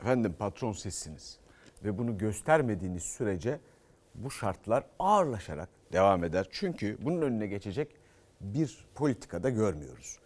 [0.00, 1.38] Efendim patron sizsiniz
[1.84, 3.60] ve bunu göstermediğiniz sürece
[4.14, 6.48] bu şartlar ağırlaşarak devam eder.
[6.50, 7.88] Çünkü bunun önüne geçecek
[8.40, 10.18] bir politikada görmüyoruz.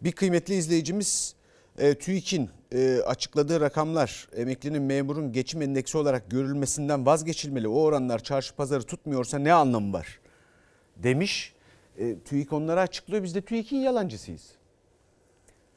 [0.00, 1.34] Bir kıymetli izleyicimiz
[1.78, 7.68] e, TÜİK'in e, açıkladığı rakamlar emeklinin memurun geçim endeksi olarak görülmesinden vazgeçilmeli.
[7.68, 10.20] O oranlar çarşı pazarı tutmuyorsa ne anlamı var
[10.96, 11.54] demiş.
[11.98, 14.50] E, TÜİK onları açıklıyor biz de TÜİK'in yalancısıyız.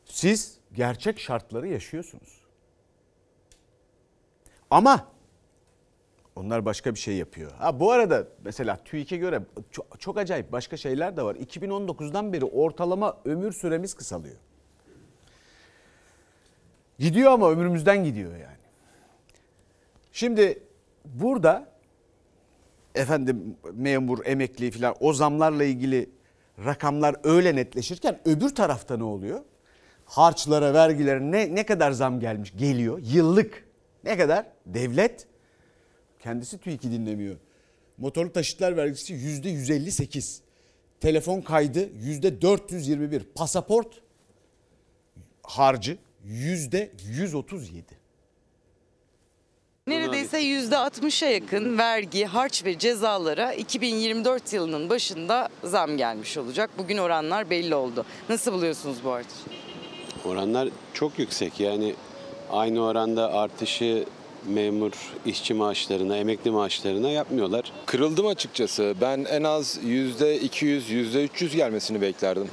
[0.06, 2.43] Siz gerçek şartları yaşıyorsunuz.
[4.74, 5.08] Ama
[6.36, 7.52] onlar başka bir şey yapıyor.
[7.52, 11.36] Ha bu arada mesela TÜİK'e göre çok, çok acayip başka şeyler de var.
[11.36, 14.36] 2019'dan beri ortalama ömür süremiz kısalıyor.
[17.00, 18.64] Gidiyor ama ömrümüzden gidiyor yani.
[20.12, 20.64] Şimdi
[21.06, 21.68] burada
[22.96, 26.10] efendim memur, emekli falan o zamlarla ilgili
[26.66, 29.40] rakamlar öyle netleşirken öbür tarafta ne oluyor?
[30.06, 32.54] Harçlara, vergilere ne, ne kadar zam gelmiş?
[32.58, 33.63] Geliyor yıllık.
[34.04, 34.46] Ne kadar?
[34.66, 35.28] Devlet
[36.24, 37.36] kendisi TÜİK'i dinlemiyor.
[37.98, 40.42] Motorlu taşıtlar vergisi yüzde 158.
[41.00, 43.24] Telefon kaydı yüzde 421.
[43.24, 44.02] Pasaport
[45.44, 48.04] harcı yüzde 137.
[49.88, 56.70] Neredeyse %60'a yakın vergi, harç ve cezalara 2024 yılının başında zam gelmiş olacak.
[56.78, 58.06] Bugün oranlar belli oldu.
[58.30, 59.42] Nasıl buluyorsunuz bu artışı?
[60.26, 61.96] Oranlar çok yüksek yani
[62.52, 64.06] aynı oranda artışı
[64.48, 64.92] memur
[65.26, 67.72] işçi maaşlarına, emekli maaşlarına yapmıyorlar.
[67.86, 68.96] Kırıldım açıkçası.
[69.02, 72.48] Ben en az %200, %300 gelmesini beklerdim.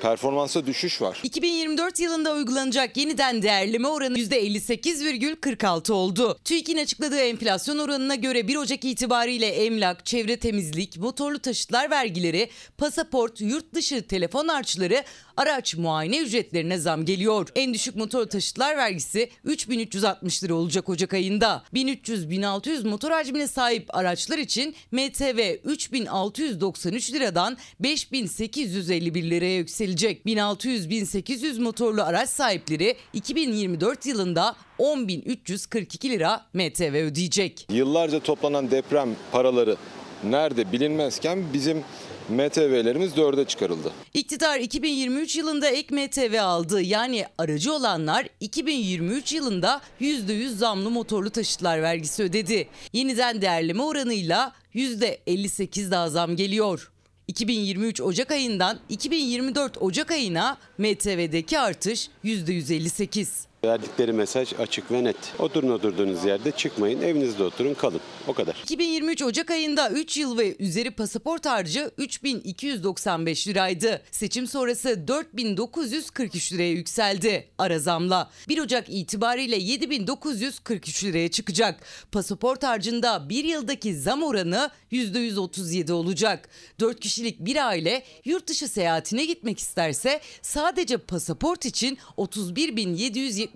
[0.00, 1.20] Performansa düşüş var.
[1.22, 6.38] 2024 yılında uygulanacak yeniden değerleme oranı %58,46 oldu.
[6.44, 13.40] TÜİK'in açıkladığı enflasyon oranına göre 1 Ocak itibariyle emlak, çevre temizlik, motorlu taşıtlar vergileri, pasaport,
[13.40, 15.04] yurt dışı telefon harçları,
[15.40, 17.48] araç muayene ücretlerine zam geliyor.
[17.54, 21.62] En düşük motor taşıtlar vergisi 3360 lira olacak Ocak ayında.
[21.74, 30.26] 1300-1600 motor hacmine sahip araçlar için MTV 3693 liradan 5851 liraya yükselecek.
[30.26, 37.66] 1600-1800 motorlu araç sahipleri 2024 yılında 10.342 lira MTV ödeyecek.
[37.70, 39.76] Yıllarca toplanan deprem paraları
[40.24, 41.84] nerede bilinmezken bizim
[42.30, 43.92] MTV'lerimiz dörde çıkarıldı.
[44.14, 46.82] İktidar 2023 yılında ek MTV aldı.
[46.82, 52.68] Yani aracı olanlar 2023 yılında %100 zamlı motorlu taşıtlar vergisi ödedi.
[52.92, 56.90] Yeniden değerleme oranıyla %58 daha zam geliyor.
[57.28, 63.49] 2023 Ocak ayından 2024 Ocak ayına MTV'deki artış %158.
[63.64, 65.16] Verdikleri mesaj açık ve net.
[65.38, 68.00] Oturun oturduğunuz yerde çıkmayın, evinizde oturun kalın.
[68.28, 68.56] O kadar.
[68.62, 74.02] 2023 Ocak ayında 3 yıl ve üzeri pasaport harcı 3295 liraydı.
[74.10, 78.30] Seçim sonrası 4943 liraya yükseldi ara zamla.
[78.48, 81.80] 1 Ocak itibariyle 7943 liraya çıkacak.
[82.12, 86.48] Pasaport harcında 1 yıldaki zam oranı %137 olacak.
[86.80, 91.98] 4 kişilik bir aile yurt dışı seyahatine gitmek isterse sadece pasaport için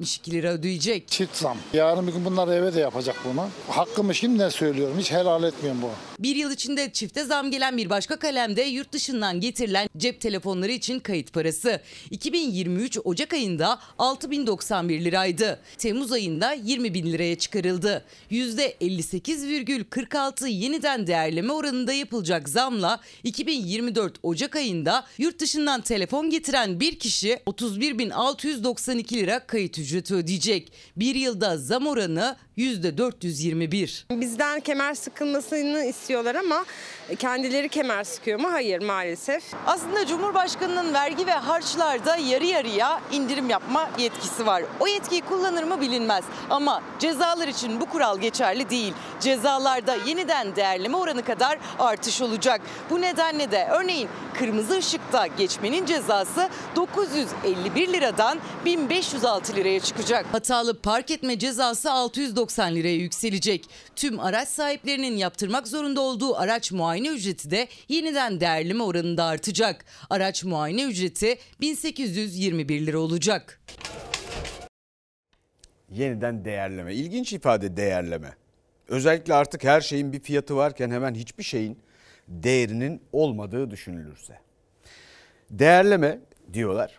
[0.01, 1.09] 31.772 lira ödeyecek.
[1.09, 1.57] Çift zam.
[1.73, 3.49] Yarın bir gün bunlar eve de yapacak bunu.
[3.69, 4.97] Hakkımı şimdiden söylüyorum.
[4.99, 5.91] Hiç helal etmiyorum bu.
[6.19, 11.01] Bir yıl içinde çifte zam gelen bir başka kalemde yurt dışından getirilen cep telefonları için
[11.01, 11.81] kayıt parası.
[12.11, 15.61] 2023 Ocak ayında 6091 liraydı.
[15.79, 18.05] Temmuz ayında 20 bin liraya çıkarıldı.
[18.31, 27.39] %58,46 yeniden değerleme oranında yapılacak zamla 2024 Ocak ayında yurt dışından telefon getiren bir kişi
[27.47, 29.84] 31.692 lira kayıt ücreti
[30.15, 30.73] ödeyecek.
[30.97, 34.21] Bir yılda zam oranı %421.
[34.21, 36.65] Bizden kemer sıkılmasını istiyorlar ama
[37.19, 38.53] kendileri kemer sıkıyor mu?
[38.53, 39.43] Hayır maalesef.
[39.67, 44.63] Aslında Cumhurbaşkanı'nın vergi ve harçlarda yarı yarıya indirim yapma yetkisi var.
[44.81, 46.25] O yetkiyi kullanır mı bilinmez.
[46.51, 48.93] Ama cezalar için bu kural geçerli değil.
[49.21, 52.61] Cezalarda yeniden değerleme oranı kadar artış olacak.
[52.91, 60.27] Bu nedenle de örneğin kırmızı ışıkta geçmenin cezası 951 liradan 1506 liraya çıkacak.
[60.33, 63.65] Hatalı park etme cezası 690 liraya yükselecek.
[63.97, 69.85] Tüm araç sahiplerinin yaptırmak zorunda olduğu araç muayene ücreti de yeniden değerleme oranında artacak.
[70.11, 73.61] Araç muayene ücreti 1821 lira olacak.
[75.91, 76.95] Yeniden değerleme.
[76.95, 78.35] İlginç ifade değerleme.
[78.89, 81.79] Özellikle artık her şeyin bir fiyatı varken hemen hiçbir şeyin
[82.29, 84.39] değerinin olmadığı düşünülürse.
[85.51, 86.21] Değerleme
[86.53, 86.99] diyorlar.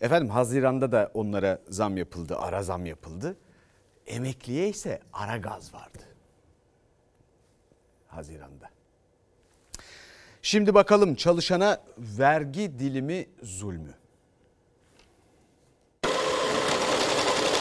[0.00, 3.36] Efendim Haziran'da da onlara zam yapıldı, ara zam yapıldı.
[4.08, 6.02] Emekliye ise ara gaz vardı.
[8.06, 8.70] Haziran'da.
[10.42, 13.94] Şimdi bakalım çalışana vergi dilimi zulmü.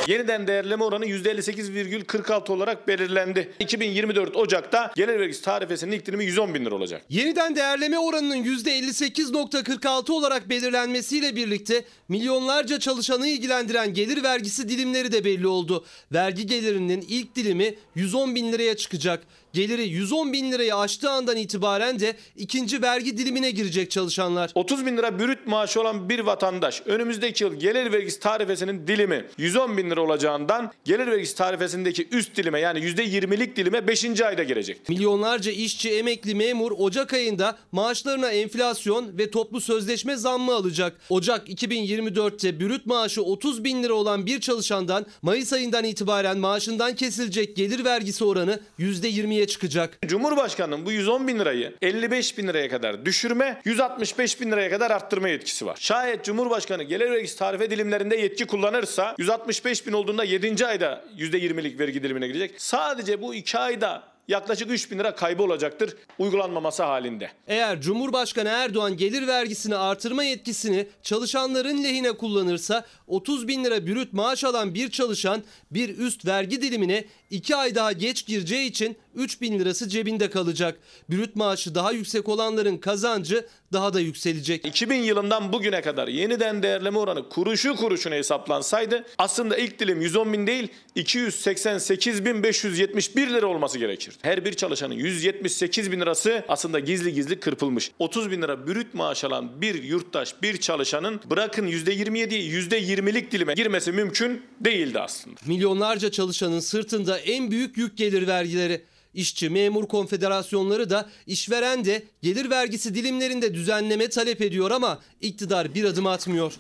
[0.08, 3.52] Yeniden değerleme oranı %58,46 olarak belirlendi.
[3.60, 7.02] 2024 Ocak'ta gelir vergisi tarifesinin ilk dilimi 110 bin lira olacak.
[7.10, 15.48] Yeniden değerleme oranının %58.46 olarak belirlenmesiyle birlikte milyonlarca çalışanı ilgilendiren gelir vergisi dilimleri de belli
[15.48, 15.86] oldu.
[16.14, 19.24] Vergi gelirinin ilk dilimi 110 bin liraya çıkacak.
[19.54, 24.52] Geliri 110 bin lirayı aştığı andan itibaren de ikinci vergi dilimine girecek çalışanlar.
[24.56, 29.78] 30 bin lira bürüt maaşı olan bir vatandaş önümüzdeki yıl gelir vergisi tarifesinin dilimi 110
[29.78, 34.22] bin lira olacağından gelir vergisi tarifesindeki üst dilime yani %20'lik dilime 5.
[34.22, 34.90] ayda girecek.
[34.90, 41.00] Milyonlarca işçi, emekli, memur Ocak ayında maaşlarına enflasyon ve toplu sözleşme zammı alacak.
[41.10, 47.56] Ocak 2024'te bürüt maaşı 30 bin lira olan bir çalışandan Mayıs ayından itibaren maaşından kesilecek
[47.56, 50.00] gelir vergisi oranı %20'ye çıkacak.
[50.06, 55.30] Cumhurbaşkanının bu 110 bin lirayı 55 bin liraya kadar düşürme, 165 bin liraya kadar arttırma
[55.30, 55.78] yetkisi var.
[55.80, 60.66] Şayet Cumhurbaşkanı gelir vergisi tarife dilimlerinde yetki kullanırsa 165 bin olduğunda 7.
[60.66, 62.54] ayda %20'lik vergi dilimine girecek.
[62.58, 67.32] Sadece bu 2 ayda yaklaşık 3 bin lira kaybı olacaktır uygulanmaması halinde.
[67.48, 74.44] Eğer Cumhurbaşkanı Erdoğan gelir vergisini artırma yetkisini çalışanların lehine kullanırsa 30 bin lira bürüt maaş
[74.44, 79.90] alan bir çalışan bir üst vergi dilimine 2 ay daha geç gireceği için 3000 lirası
[79.90, 80.80] cebinde kalacak.
[81.10, 84.66] Brüt maaşı daha yüksek olanların kazancı daha da yükselecek.
[84.66, 90.48] 2000 yılından bugüne kadar yeniden değerleme oranı kuruşu kuruşuna hesaplansaydı aslında ilk dilim 110 bin
[90.48, 94.18] değil 288 bin 571 lira olması gerekirdi.
[94.22, 97.92] Her bir çalışanın 178 bin lirası aslında gizli gizli kırpılmış.
[98.00, 103.92] 30 bin lira brüt maaş alan bir yurttaş, bir çalışanın bırakın %27'yi %20'lik dilime girmesi
[103.92, 105.36] mümkün değildi aslında.
[105.46, 108.82] Milyonlarca çalışanın sırtında en büyük yük gelir vergileri.
[109.18, 115.84] İşçi, memur konfederasyonları da işveren de gelir vergisi dilimlerinde düzenleme talep ediyor ama iktidar bir
[115.84, 116.54] adım atmıyor.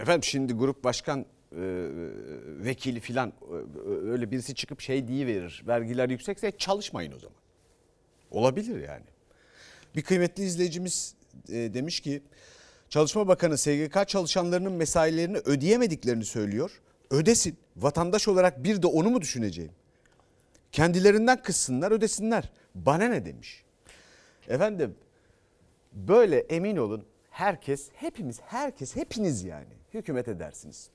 [0.00, 1.24] Efendim şimdi grup başkan e,
[2.64, 5.62] vekili filan e, öyle birisi çıkıp şey diye verir.
[5.66, 7.36] Vergiler yüksekse çalışmayın o zaman.
[8.30, 9.04] Olabilir yani.
[9.96, 11.14] Bir kıymetli izleyicimiz
[11.48, 12.22] e, demiş ki
[12.90, 16.70] Çalışma Bakanı SGK çalışanlarının mesailerini ödeyemediklerini söylüyor.
[17.10, 17.56] Ödesin.
[17.76, 19.72] Vatandaş olarak bir de onu mu düşüneceğim?
[20.72, 22.50] Kendilerinden kıssınlar ödesinler.
[22.74, 23.64] Bana ne demiş.
[24.48, 24.96] Efendim
[25.92, 30.90] böyle emin olun herkes hepimiz herkes hepiniz yani hükümet edersiniz.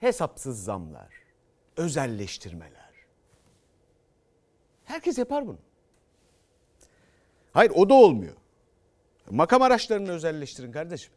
[0.00, 1.08] Hesapsız zamlar,
[1.76, 2.88] özelleştirmeler.
[4.84, 5.58] Herkes yapar bunu.
[7.52, 8.36] Hayır o da olmuyor.
[9.30, 11.12] Makam araçlarını özelleştirin kardeşim.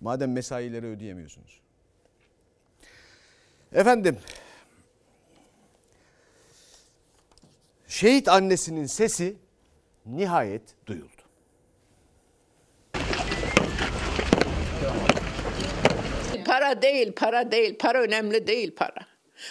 [0.00, 1.60] Madem mesaileri ödeyemiyorsunuz.
[3.72, 4.18] Efendim
[7.90, 9.36] şehit annesinin sesi
[10.06, 11.10] nihayet duyuldu.
[16.44, 17.78] Para değil, para değil.
[17.78, 19.06] Para önemli değil para.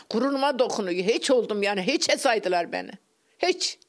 [0.09, 1.03] Gururuma dokunuyor.
[1.03, 1.81] Hiç oldum yani.
[1.81, 2.91] Hiç saydılar beni.
[3.39, 3.79] Hiç.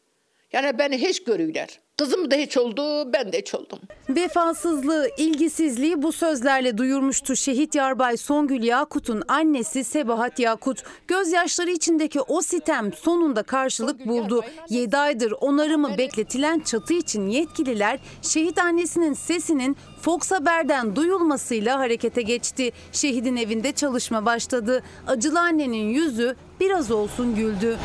[0.53, 1.81] Yani beni hiç görüyorlar.
[2.01, 3.79] Kızım da hiç oldu, ben de hiç oldum.
[4.09, 10.83] Vefasızlığı, ilgisizliği bu sözlerle duyurmuştu şehit yarbay Songül Yakut'un annesi Sebahat Yakut.
[11.09, 14.45] Gözyaşları içindeki o sitem sonunda karşılık buldu.
[14.69, 22.73] 7 aydır onarımı bekletilen çatı için yetkililer şehit annesinin sesinin Fox Haber'den duyulmasıyla harekete geçti.
[22.93, 24.83] Şehidin evinde çalışma başladı.
[25.07, 27.79] Acılı annenin yüzü biraz olsun güldü.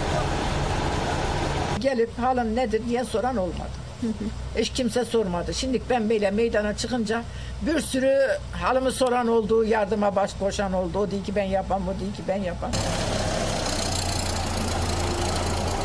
[1.79, 3.84] Gelip halın nedir diye soran olmadı.
[4.57, 5.53] Hiç kimse sormadı.
[5.53, 7.23] Şimdi ben böyle meydana çıkınca
[7.61, 8.17] bir sürü
[8.51, 10.99] halımı soran oldu, yardıma baş koşan oldu.
[10.99, 12.71] O diyor ki ben yapam, o diyor ki ben yapam.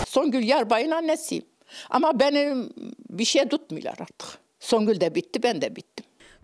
[0.09, 1.45] Songül Yarbay'ın annesiyim.
[1.91, 2.69] Ama beni
[3.11, 4.39] bir şey tutmuyorlar artık.
[4.61, 6.00] Songül de bitti, ben de bittim.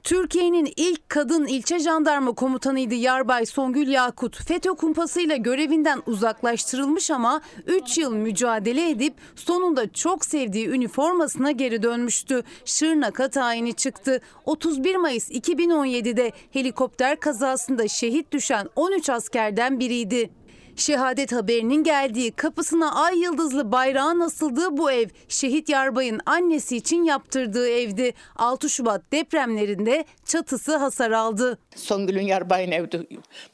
[0.06, 4.44] Türkiye'nin ilk kadın ilçe jandarma komutanıydı Yarbay Songül Yakut.
[4.44, 12.42] FETÖ kumpasıyla görevinden uzaklaştırılmış ama 3 yıl mücadele edip sonunda çok sevdiği üniformasına geri dönmüştü.
[12.64, 14.20] Şırnak'a tayini çıktı.
[14.44, 20.30] 31 Mayıs 2017'de helikopter kazasında şehit düşen 13 askerden biriydi.
[20.76, 27.68] Şehadet haberinin geldiği kapısına ay yıldızlı bayrağın asıldığı bu ev şehit yarbayın annesi için yaptırdığı
[27.68, 28.14] evdi.
[28.36, 31.58] 6 Şubat depremlerinde çatısı hasar aldı.
[31.76, 33.06] Songül'ün Yarbay'ın evde.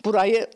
[0.04, 0.46] Burayı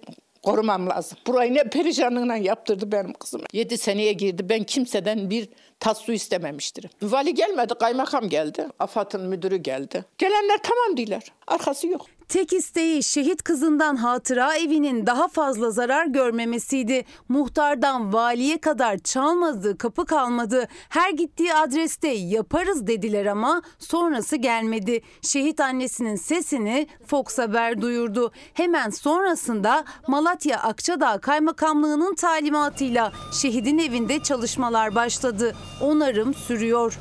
[0.42, 1.18] korumam lazım.
[1.26, 3.40] Burayı ne perişanlığına yaptırdı benim kızım.
[3.52, 4.48] 7 seneye girdi.
[4.48, 5.48] Ben kimseden bir
[5.80, 6.90] tas su istememiştir.
[7.02, 8.68] Vali gelmedi, kaymakam geldi.
[8.78, 10.04] AFAD'ın müdürü geldi.
[10.18, 11.22] Gelenler tamam diyorlar.
[11.46, 12.06] Arkası yok.
[12.28, 17.04] Tek isteği şehit kızından hatıra evinin daha fazla zarar görmemesiydi.
[17.28, 20.68] Muhtardan valiye kadar çalmadığı kapı kalmadı.
[20.88, 25.00] Her gittiği adreste yaparız dediler ama sonrası gelmedi.
[25.22, 28.32] Şehit annesinin sesini Fox Haber duyurdu.
[28.54, 33.12] Hemen sonrasında Malatya Akçadağ Kaymakamlığı'nın talimatıyla
[33.42, 35.56] şehidin evinde çalışmalar başladı.
[35.80, 36.98] Onarım sürüyor.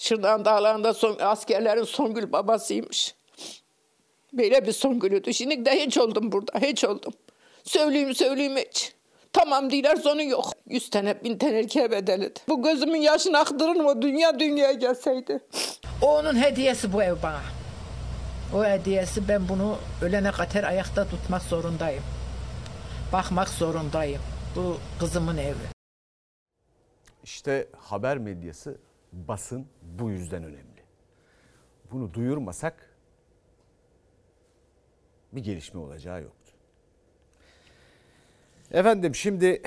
[0.00, 3.14] Şırnağın dağlarında son, askerlerin Songül babasıymış.
[4.32, 5.34] Böyle bir Songül'üydü.
[5.34, 7.12] Şimdi de hiç oldum burada, hiç oldum.
[7.64, 8.92] Söyleyeyim söyleyeyim hiç.
[9.32, 10.52] Tamam diler sonu yok.
[10.68, 12.42] Yüz tane bin tane erkeğe bedelidir.
[12.48, 14.02] Bu gözümün yaşını aktırır mı?
[14.02, 15.40] Dünya dünyaya gelseydi.
[16.02, 17.40] O onun hediyesi bu ev bana.
[18.54, 22.02] O hediyesi ben bunu ölene kadar ayakta tutmak zorundayım.
[23.12, 24.20] Bakmak zorundayım.
[24.56, 25.56] Bu kızımın evi.
[27.24, 28.78] İşte haber medyası,
[29.12, 30.84] basın bu yüzden önemli.
[31.92, 32.96] Bunu duyurmasak
[35.32, 36.52] bir gelişme olacağı yoktu.
[38.70, 39.62] Efendim şimdi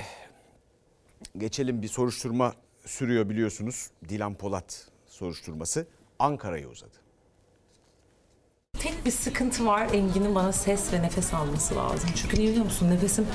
[1.38, 2.54] geçelim bir soruşturma
[2.86, 3.90] sürüyor biliyorsunuz.
[4.08, 5.86] Dilan Polat soruşturması
[6.18, 6.96] Ankara'ya uzadı.
[8.72, 9.88] Tek bir sıkıntı var.
[9.92, 12.10] Engin'in bana ses ve nefes alması lazım.
[12.16, 12.90] Çünkü niye biliyor musun?
[12.90, 13.26] Nefesim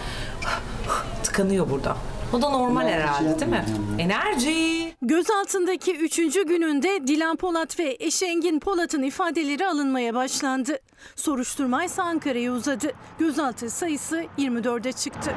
[1.24, 1.98] tıkanıyor burada.
[2.34, 3.66] O da normal herhalde değil mi?
[4.00, 4.94] Enerji.
[5.02, 10.80] Gözaltındaki üçüncü gününde Dilan Polat ve eşi Engin Polat'ın ifadeleri alınmaya başlandı.
[11.16, 12.92] Soruşturma ise Ankara'ya uzadı.
[13.20, 15.32] Gözaltı sayısı 24'e çıktı.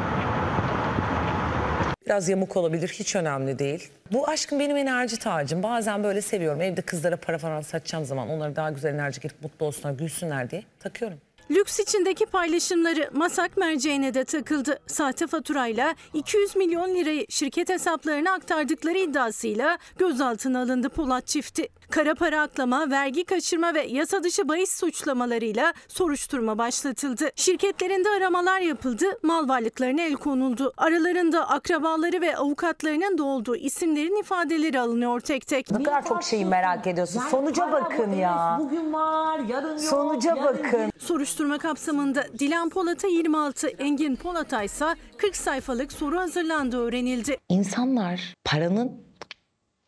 [2.06, 3.90] Biraz yamuk olabilir hiç önemli değil.
[4.12, 5.62] Bu aşkım benim enerji tacım.
[5.62, 6.60] Bazen böyle seviyorum.
[6.60, 10.62] Evde kızlara para falan satacağım zaman onlara daha güzel enerji gelip mutlu olsunlar, gülsünler diye
[10.80, 11.18] takıyorum.
[11.50, 14.78] Lüks içindeki paylaşımları masak merceğine de takıldı.
[14.86, 21.68] Sahte faturayla 200 milyon lirayı şirket hesaplarına aktardıkları iddiasıyla gözaltına alındı Polat çifti.
[21.96, 27.30] Kara para aklama, vergi kaçırma ve yasa dışı bahis suçlamalarıyla soruşturma başlatıldı.
[27.36, 30.72] Şirketlerinde aramalar yapıldı, mal varlıklarına el konuldu.
[30.76, 35.70] Aralarında akrabaları ve avukatlarının da olduğu isimlerin ifadeleri alınıyor tek tek.
[35.70, 37.20] Ne kadar çok şeyi merak ediyorsun.
[37.30, 38.56] Sonuca bakın ya.
[38.60, 39.80] Bugün var, yarın yok.
[39.80, 40.92] Sonuca bakın.
[40.98, 44.86] Soruşturma kapsamında Dilan Polat'a 26, Engin Polat'a ise
[45.16, 47.36] 40 sayfalık soru hazırlandığı öğrenildi.
[47.48, 49.05] İnsanlar paranın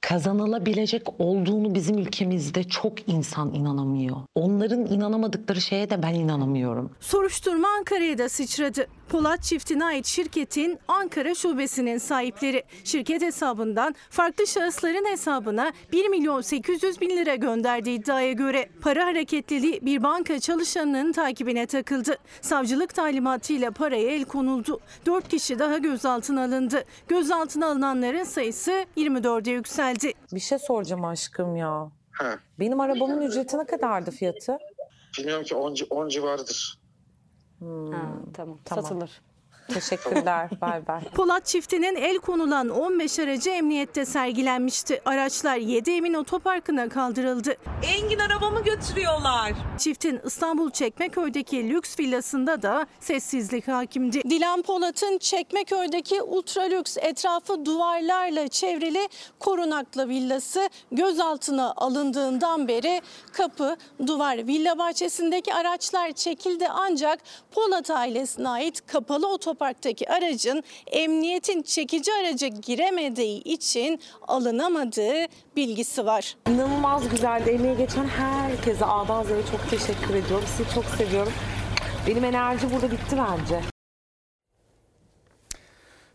[0.01, 4.16] kazanılabilecek olduğunu bizim ülkemizde çok insan inanamıyor.
[4.34, 6.90] Onların inanamadıkları şeye de ben inanamıyorum.
[7.01, 8.86] Soruşturma Ankara'ya da sıçradı.
[9.09, 17.00] Polat çiftine ait şirketin Ankara şubesinin sahipleri şirket hesabından farklı şahısların hesabına 1 milyon 800
[17.00, 22.16] bin lira gönderdiği iddiaya göre para hareketliliği bir banka çalışanının takibine takıldı.
[22.40, 24.80] Savcılık talimatıyla paraya el konuldu.
[25.06, 26.84] 4 kişi daha gözaltına alındı.
[27.09, 30.12] Gözaltına alınanların sayısı 24'e yükseldi.
[30.32, 31.90] Bir şey soracağım aşkım ya.
[32.59, 34.59] Benim arabamın ücreti ne kadardı fiyatı?
[35.18, 36.78] Bilmiyorum ki 10, 10 civarıdır.
[38.34, 38.59] Tamam.
[38.68, 39.20] Satılır.
[39.75, 40.49] Teşekkürler.
[40.61, 41.01] bay bay.
[41.14, 45.03] Polat çiftinin el konulan 15 aracı emniyette sergilenmişti.
[45.05, 47.57] Araçlar 7 Emin Otoparkı'na kaldırıldı.
[47.97, 49.53] Engin arabamı götürüyorlar.
[49.79, 54.23] Çiftin İstanbul Çekmeköy'deki lüks villasında da sessizlik hakimdi.
[54.31, 59.09] Dilan Polat'ın Çekmeköy'deki ultra lüks etrafı duvarlarla çevrili
[59.39, 63.01] korunaklı villası gözaltına alındığından beri
[63.33, 67.19] kapı, duvar, villa bahçesindeki araçlar çekildi ancak
[67.51, 76.36] Polat ailesine ait kapalı otoparktaki aracın emniyetin çekici araca giremediği için alınamadığı bilgisi var.
[76.48, 77.50] İnanılmaz güzeldi.
[77.50, 80.44] Emeği geçen herkese A'dan Z'ye çok teşekkür ediyorum.
[80.46, 81.32] Sizi çok seviyorum.
[82.06, 83.61] Benim enerji burada bitti bence.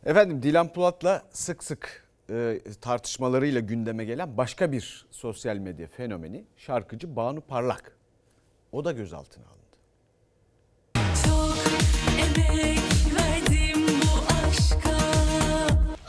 [0.06, 7.16] Efendim Dilan Polat'la sık sık e, tartışmalarıyla gündeme gelen başka bir sosyal medya fenomeni şarkıcı
[7.16, 7.98] Banu Parlak.
[8.72, 9.64] O da gözaltına alındı.
[12.20, 12.93] Emek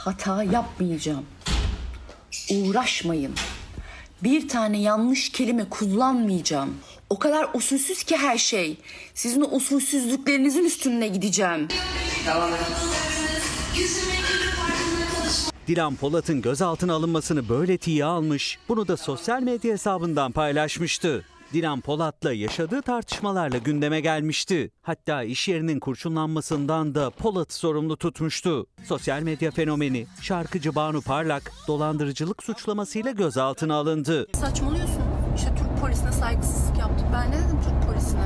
[0.05, 1.25] Hata yapmayacağım.
[2.51, 3.33] Uğraşmayın.
[4.23, 6.75] Bir tane yanlış kelime kullanmayacağım.
[7.11, 8.77] O kadar usulsüz ki her şey.
[9.15, 11.69] Sizin o usulsüzlüklerinizin üstüne gideceğim.
[12.25, 12.75] Konuşma
[15.69, 21.25] Dilan Polat'ın gözaltına alınmasını böyle tiye almış, bunu da sosyal medya hesabından paylaşmıştı.
[21.55, 24.71] Dilan Polat'la yaşadığı tartışmalarla gündeme gelmişti.
[24.83, 28.67] Hatta iş yerinin kurşunlanmasından da Polat sorumlu tutmuştu.
[28.85, 34.27] Sosyal medya fenomeni şarkıcı Banu Parlak dolandırıcılık suçlamasıyla gözaltına alındı.
[34.35, 35.03] Saçmalıyorsun.
[35.37, 37.07] İşte Türk polisine saygısızlık yaptık.
[37.13, 38.21] Ben ne dedim Türk polisine?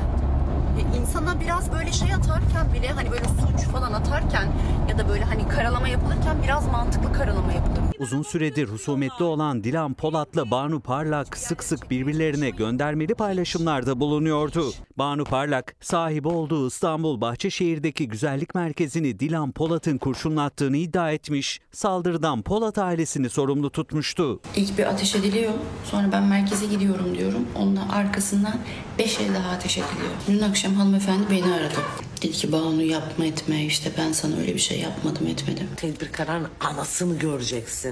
[0.78, 4.48] Ya insana biraz böyle şey atarken bile hani böyle suç falan atarken
[4.88, 7.77] ya da böyle hani karalama yapılırken biraz mantıklı karalama yapılır.
[8.00, 14.72] Uzun süredir husumetli olan Dilan Polat'la Banu Parlak sık sık birbirlerine göndermeli paylaşımlarda bulunuyordu.
[14.98, 22.78] Banu Parlak sahibi olduğu İstanbul Bahçeşehir'deki güzellik merkezini Dilan Polat'ın kurşunlattığını iddia etmiş, saldırıdan Polat
[22.78, 24.40] ailesini sorumlu tutmuştu.
[24.56, 25.52] İlk bir ateş ediliyor.
[25.84, 27.46] Sonra ben merkeze gidiyorum diyorum.
[27.56, 28.54] Ondan arkasından
[28.98, 30.10] beş el daha ateş ediliyor.
[30.28, 31.78] Dün akşam hanımefendi beni aradı.
[32.22, 35.68] Dedi ki Banu yapma etme işte ben sana öyle bir şey yapmadım etmedim.
[35.76, 37.87] Tedbir kararının anasını göreceksin.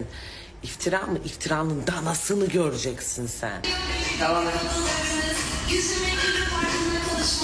[0.62, 1.18] İftira mı?
[1.24, 3.62] İftiranın danasını göreceksin sen.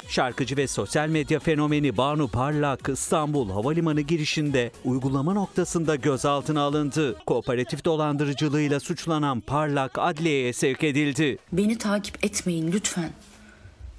[0.09, 7.19] Şarkıcı ve sosyal medya fenomeni Banu Parlak İstanbul Havalimanı girişinde uygulama noktasında gözaltına alındı.
[7.27, 11.39] Kooperatif dolandırıcılığıyla suçlanan Parlak adliyeye sevk edildi.
[11.53, 13.11] Beni takip etmeyin lütfen.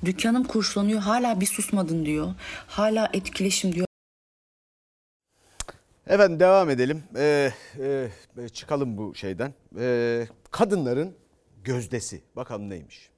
[0.05, 2.27] Dükkanım kurşulanıyor hala bir susmadın diyor.
[2.67, 3.87] Hala etkileşim diyor.
[6.07, 7.03] Efendim devam edelim.
[7.15, 7.51] Ee,
[8.37, 9.53] e, çıkalım bu şeyden.
[9.79, 11.15] Ee, kadınların
[11.63, 12.21] gözdesi.
[12.35, 13.09] Bakalım neymiş?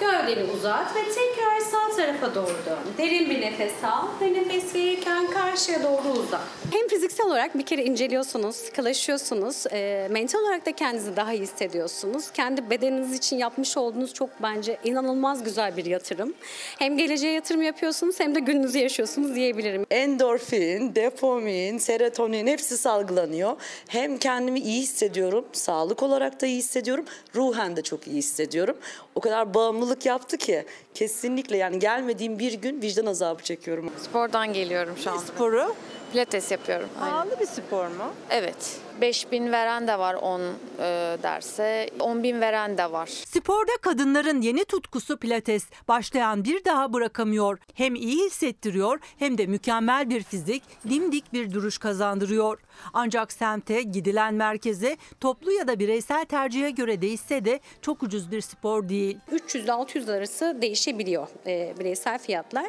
[0.00, 2.78] Gövdeni uzat ve tekrar sağ tarafa doğru dön.
[2.98, 6.40] Derin bir nefes al ve nefes verirken karşıya doğru uzat.
[6.72, 9.66] Hem fiziksel olarak bir kere inceliyorsunuz, sıkılaşıyorsunuz.
[9.72, 12.30] E, mental olarak da kendinizi daha iyi hissediyorsunuz.
[12.30, 16.34] Kendi bedeniniz için yapmış olduğunuz çok bence inanılmaz güzel bir yatırım.
[16.78, 19.86] Hem geleceğe yatırım yapıyorsunuz hem de gününüzü yaşıyorsunuz diyebilirim.
[19.90, 23.56] Endorfin, dopamin, serotonin hepsi salgılanıyor.
[23.88, 28.76] Hem kendimi iyi hissediyorum, sağlık olarak da iyi hissediyorum, ruhen de çok iyi hissediyorum.
[29.14, 33.92] O kadar bağımlılık yaptı ki kesinlikle yani gelmediğim bir gün vicdan azabı çekiyorum.
[33.98, 35.20] Spordan geliyorum şu anda.
[35.20, 35.74] sporu?
[36.12, 36.88] Pilates yapıyorum.
[37.00, 38.12] Pahalı bir spor mu?
[38.30, 38.80] Evet.
[39.00, 40.46] 5000 veren de var 10 e,
[41.22, 41.90] derse.
[42.00, 43.06] 10 bin veren de var.
[43.06, 45.64] Sporda kadınların yeni tutkusu pilates.
[45.88, 47.58] Başlayan bir daha bırakamıyor.
[47.74, 52.58] Hem iyi hissettiriyor hem de mükemmel bir fizik, dimdik bir duruş kazandırıyor.
[52.92, 58.40] Ancak semte, gidilen merkeze, toplu ya da bireysel tercihe göre değişse de çok ucuz bir
[58.40, 59.18] spor değil.
[59.32, 62.66] 300 ile 600 arası değişebiliyor e, bireysel fiyatlar.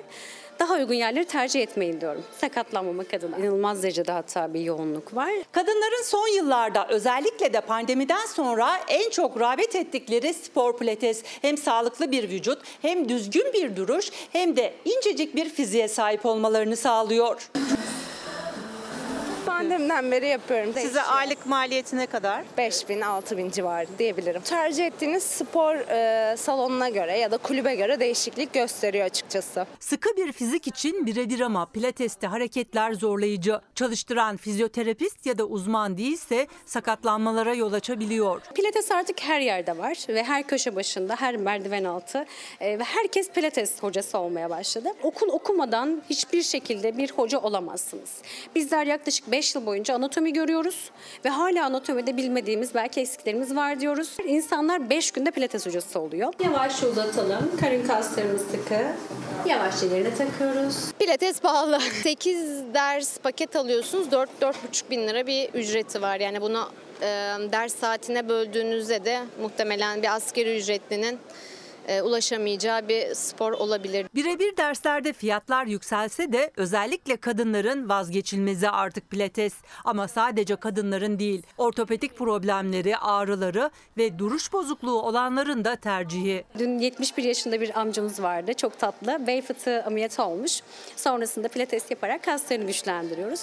[0.60, 2.24] Daha uygun yerleri tercih etmeyin diyorum.
[2.38, 3.38] Sakatlanmamak adına.
[3.38, 5.30] İnanılmaz derecede hatta bir yoğunluk var.
[5.52, 11.24] Kadınların son yıllarda özellikle de pandemiden sonra en çok rağbet ettikleri spor pilates.
[11.42, 16.76] Hem sağlıklı bir vücut hem düzgün bir duruş hem de incecik bir fiziğe sahip olmalarını
[16.76, 17.50] sağlıyor.
[19.62, 20.74] Pandemiden beri yapıyorum.
[20.74, 22.44] Size aylık maliyeti ne kadar?
[22.58, 24.42] 5000 6000 civarı diyebilirim.
[24.42, 29.66] Tercih ettiğiniz spor e, salonuna göre ya da kulübe göre değişiklik gösteriyor açıkçası.
[29.80, 33.62] Sıkı bir fizik için birebir ama pilateste hareketler zorlayıcı.
[33.76, 38.42] Çalıştıran fizyoterapist ya da uzman değilse sakatlanmalara yol açabiliyor.
[38.56, 42.26] Pilates artık her yerde var ve her köşe başında, her merdiven altı
[42.60, 44.90] e, ve herkes pilates hocası olmaya başladı.
[45.04, 48.12] Okul okumadan hiçbir şekilde bir hoca olamazsınız.
[48.56, 50.92] Bizler yaklaşık 5 yıl boyunca anatomi görüyoruz
[51.26, 54.18] ve hala anatomide bilmediğimiz belki eksiklerimiz var diyoruz.
[54.26, 56.34] İnsanlar 5 günde pilates hocası oluyor.
[56.44, 57.52] Yavaşça uzatalım.
[57.62, 58.80] Karın kaslarımız sıkı.
[59.50, 60.76] Yavaşça yerine takıyoruz.
[61.00, 61.80] Pilates pahalı.
[62.04, 64.08] 8 ders paket alıyorsunuz.
[64.08, 66.20] 4-4,5 bin lira bir ücreti var.
[66.20, 66.70] Yani bunu
[67.02, 67.06] e,
[67.52, 71.20] ders saatine böldüğünüzde de muhtemelen bir askeri ücretlinin
[71.92, 74.08] e, ulaşamayacağı bir spor olabilir.
[74.16, 79.54] Birebir derslerde fiyatlar yükselse de özellikle kadınların vazgeçilmezi artık pilates.
[79.86, 86.44] Ama sadece kadınların değil, ortopedik problemleri, ağrıları ve duruş bozukluğu olanların da tercihi.
[86.60, 88.54] Dün 71 yaşında bir amcamız vardı.
[88.54, 89.28] Çok tatlı.
[89.28, 90.60] Bel fıtığı ameliyatı olmuş.
[90.96, 93.42] Sonrasında pilates yaparak kaslarını güçlendiriyoruz.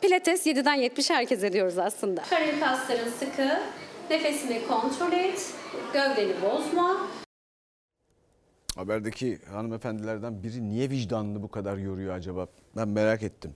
[0.00, 2.22] Pilates 7'den 70 herkes ediyoruz aslında.
[2.30, 3.60] Karın kasların sıkı.
[4.10, 5.52] Nefesini kontrol et.
[5.92, 7.08] Gövdeni bozma.
[8.78, 12.46] Haberdeki hanımefendilerden biri niye vicdanını bu kadar yoruyor acaba?
[12.76, 13.54] Ben merak ettim.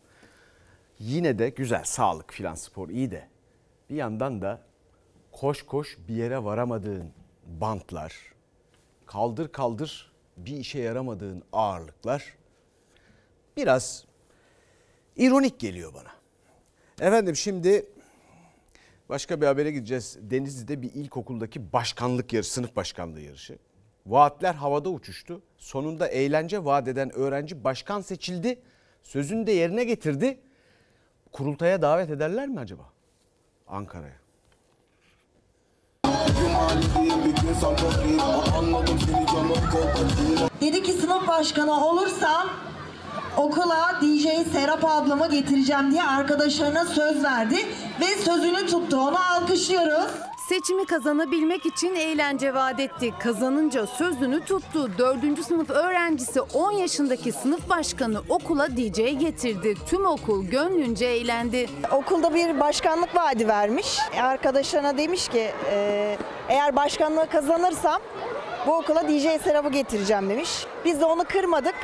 [0.99, 3.29] Yine de güzel, sağlık filan spor iyi de
[3.91, 4.61] bir yandan da
[5.33, 7.13] koş koş bir yere varamadığın
[7.47, 8.15] bantlar,
[9.07, 12.37] kaldır kaldır bir işe yaramadığın ağırlıklar
[13.57, 14.05] biraz
[15.17, 16.11] ironik geliyor bana.
[17.09, 17.87] Efendim şimdi
[19.09, 20.19] başka bir habere gideceğiz.
[20.21, 23.59] Denizli'de bir ilkokuldaki başkanlık yarışı, sınıf başkanlığı yarışı.
[24.07, 25.43] Vaatler havada uçuştu.
[25.59, 28.63] Sonunda eğlence vaat eden öğrenci başkan seçildi.
[29.03, 30.41] Sözünü de yerine getirdi.
[31.33, 32.83] Kurultaya davet ederler mi acaba?
[33.69, 34.23] Ankara'ya.
[40.61, 42.49] Dedi ki sınıf başkanı olursam
[43.37, 47.57] okula DJ Serap ablamı getireceğim diye arkadaşlarına söz verdi
[48.01, 48.97] ve sözünü tuttu.
[48.97, 50.11] Onu alkışlıyoruz.
[50.53, 53.15] Seçimi kazanabilmek için eğlence vaat etti.
[53.19, 54.91] Kazanınca sözünü tuttu.
[54.99, 55.45] 4.
[55.45, 59.75] sınıf öğrencisi 10 yaşındaki sınıf başkanı okula DJ getirdi.
[59.87, 61.69] Tüm okul gönlünce eğlendi.
[61.93, 63.99] Okulda bir başkanlık vaadi vermiş.
[64.23, 66.17] Arkadaşlarına demiş ki "E,
[66.49, 68.01] eğer başkanlığı kazanırsam
[68.67, 70.67] bu okula DJ Serap'ı getireceğim demiş.
[70.85, 71.75] Biz de onu kırmadık.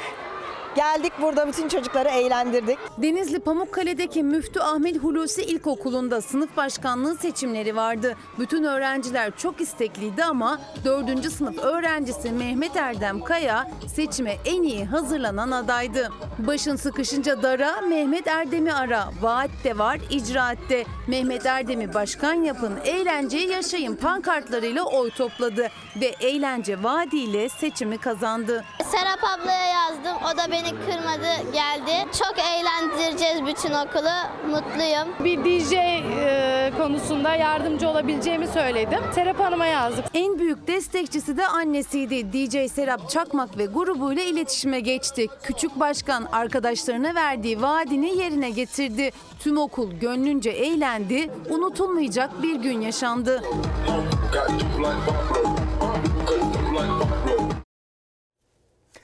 [0.76, 2.78] Geldik burada bütün çocukları eğlendirdik.
[2.98, 8.16] Denizli Pamukkale'deki Müftü Ahmet Hulusi İlkokulu'nda sınıf başkanlığı seçimleri vardı.
[8.38, 11.32] Bütün öğrenciler çok istekliydi ama 4.
[11.32, 16.10] sınıf öğrencisi Mehmet Erdem Kaya seçime en iyi hazırlanan adaydı.
[16.38, 19.04] Başın sıkışınca dara Mehmet Erdem'i ara.
[19.20, 20.84] Vaat de var, icraat de.
[21.06, 25.68] Mehmet Erdem'i başkan yapın, eğlenceyi yaşayın pankartlarıyla oy topladı
[26.00, 28.64] ve eğlence vaadiyle seçimi kazandı.
[28.90, 30.16] Serap ablaya yazdım.
[30.32, 32.06] O da beni kırmadı, geldi.
[32.18, 34.14] Çok eğlendireceğiz bütün okulu.
[34.50, 35.08] Mutluyum.
[35.20, 38.98] Bir DJ e, konusunda yardımcı olabileceğimi söyledim.
[39.14, 40.04] Serap Hanım'a yazdık.
[40.14, 42.32] En büyük destekçisi de annesiydi.
[42.32, 45.26] DJ Serap Çakmak ve grubuyla iletişime geçti.
[45.42, 49.10] Küçük başkan arkadaşlarına verdiği vaadini yerine getirdi.
[49.40, 51.30] Tüm okul gönlünce eğlendi.
[51.50, 53.42] Unutulmayacak bir gün yaşandı.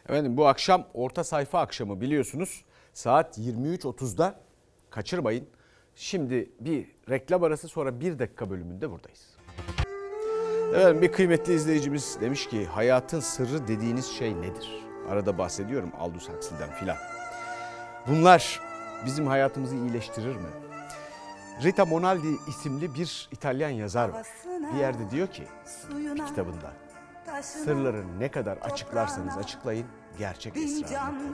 [0.08, 2.64] Efendim bu akşam orta sayfa akşamı biliyorsunuz.
[2.92, 4.40] Saat 23.30'da
[4.90, 5.46] kaçırmayın.
[5.96, 9.36] Şimdi bir reklam arası sonra bir dakika bölümünde buradayız.
[10.74, 14.84] Efendim bir kıymetli izleyicimiz demiş ki hayatın sırrı dediğiniz şey nedir?
[15.08, 16.96] Arada bahsediyorum Aldous Huxley'den filan.
[18.06, 18.60] Bunlar
[19.06, 20.48] bizim hayatımızı iyileştirir mi?
[21.62, 24.26] Rita Monaldi isimli bir İtalyan yazar var.
[24.74, 25.42] Bir yerde diyor ki
[25.94, 26.72] bir kitabında
[27.42, 29.86] sırları ne kadar açıklarsanız açıklayın
[30.18, 31.32] gerçek esrarını.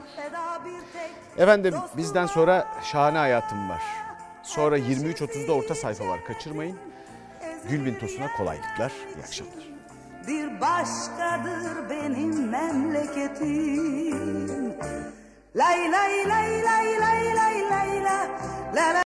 [1.37, 3.81] Efendim bizden sonra şahane hayatım var.
[4.43, 6.77] Sonra 23.30'da orta sayfa var kaçırmayın.
[7.69, 8.91] Gülbin Tosun'a kolaylıklar.
[9.15, 9.71] İyi akşamlar.
[10.27, 14.21] Bir başkadır benim memleketim.
[15.55, 18.27] Lay lay lay lay lay lay lay la
[18.75, 18.99] la la